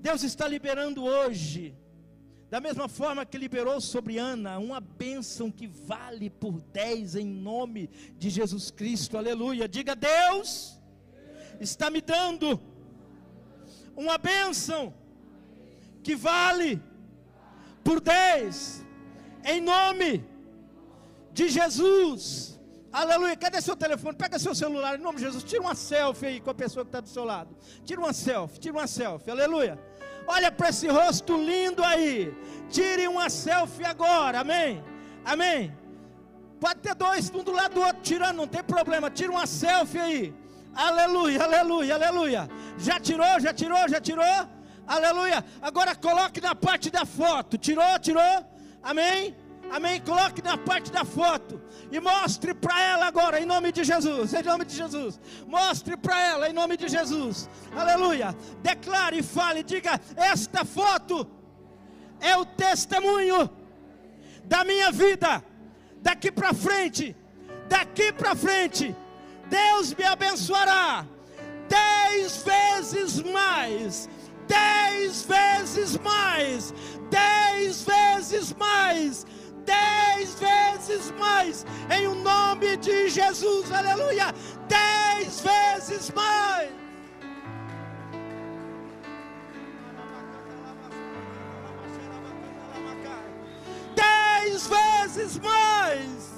[0.00, 1.76] Deus está liberando hoje,
[2.50, 7.90] da mesma forma que liberou sobre Ana, uma bênção que vale por dez em nome
[8.16, 9.68] de Jesus Cristo, aleluia.
[9.68, 10.78] Diga, Deus
[11.60, 12.60] está me dando
[13.96, 14.94] uma bênção
[16.02, 16.80] que vale
[17.82, 18.84] por dez
[19.44, 20.24] em nome
[21.32, 22.58] de Jesus.
[22.90, 23.36] Aleluia.
[23.36, 24.16] Cadê seu telefone?
[24.16, 25.44] Pega seu celular em nome de Jesus.
[25.44, 27.56] Tira uma selfie aí com a pessoa que está do seu lado.
[27.84, 29.30] Tira uma selfie, tira uma selfie.
[29.30, 29.78] Aleluia.
[30.28, 32.34] Olha para esse rosto lindo aí.
[32.68, 34.40] Tire uma selfie agora.
[34.40, 34.84] Amém.
[35.24, 35.74] Amém.
[36.60, 39.10] Pode ter dois, um do lado do outro, tirando, não tem problema.
[39.10, 40.34] Tira uma selfie aí.
[40.74, 42.48] Aleluia, aleluia, aleluia.
[42.76, 44.48] Já tirou, já tirou, já tirou?
[44.86, 45.44] Aleluia.
[45.62, 47.56] Agora coloque na parte da foto.
[47.56, 48.44] Tirou, tirou?
[48.82, 49.34] Amém?
[49.70, 50.00] Amém?
[50.00, 51.60] Coloque na parte da foto
[51.90, 54.32] e mostre para ela agora, em nome de Jesus.
[54.32, 55.20] Em nome de Jesus.
[55.46, 57.48] Mostre para ela, em nome de Jesus.
[57.76, 58.34] Aleluia.
[58.62, 61.26] Declare fale, diga: Esta foto
[62.20, 63.50] é o testemunho
[64.44, 65.44] da minha vida.
[66.00, 67.14] Daqui para frente,
[67.68, 68.94] daqui para frente,
[69.48, 71.04] Deus me abençoará
[71.68, 74.08] dez vezes mais
[74.48, 76.74] dez vezes mais,
[77.10, 79.26] dez vezes mais,
[79.68, 84.34] dez vezes mais, em o nome de Jesus, aleluia,
[84.66, 86.70] dez vezes mais.
[93.94, 96.28] Dez vezes mais.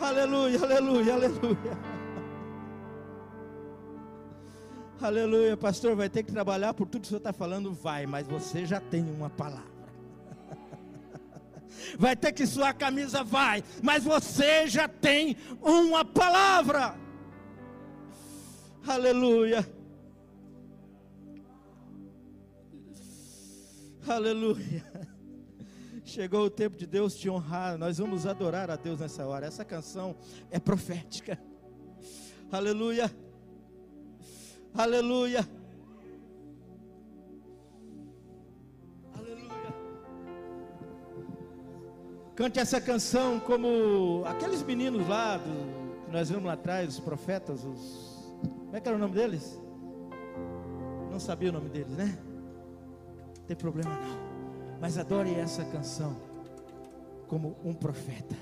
[0.00, 2.03] Aleluia, aleluia, aleluia.
[5.00, 7.72] Aleluia, pastor, vai ter que trabalhar por tudo que o senhor está falando?
[7.72, 9.74] Vai, mas você já tem uma palavra.
[11.98, 13.22] Vai ter que suar a camisa?
[13.22, 16.96] Vai, mas você já tem uma palavra.
[18.86, 19.68] Aleluia.
[24.06, 24.84] Aleluia.
[26.04, 27.76] Chegou o tempo de Deus te honrar.
[27.76, 29.46] Nós vamos adorar a Deus nessa hora.
[29.46, 30.16] Essa canção
[30.50, 31.38] é profética.
[32.52, 33.10] Aleluia.
[34.76, 35.48] Aleluia.
[39.16, 39.74] Aleluia.
[42.34, 47.64] Cante essa canção como aqueles meninos lá do, que nós vimos lá atrás, os profetas,
[47.64, 48.34] os.
[48.40, 49.56] Como é que era o nome deles?
[51.08, 52.18] Não sabia o nome deles, né?
[53.38, 54.78] Não tem problema não.
[54.80, 56.16] Mas adore essa canção
[57.28, 58.34] como um profeta.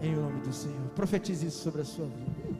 [0.00, 0.88] Em nome do Senhor.
[0.94, 2.59] Profetize isso sobre a sua vida.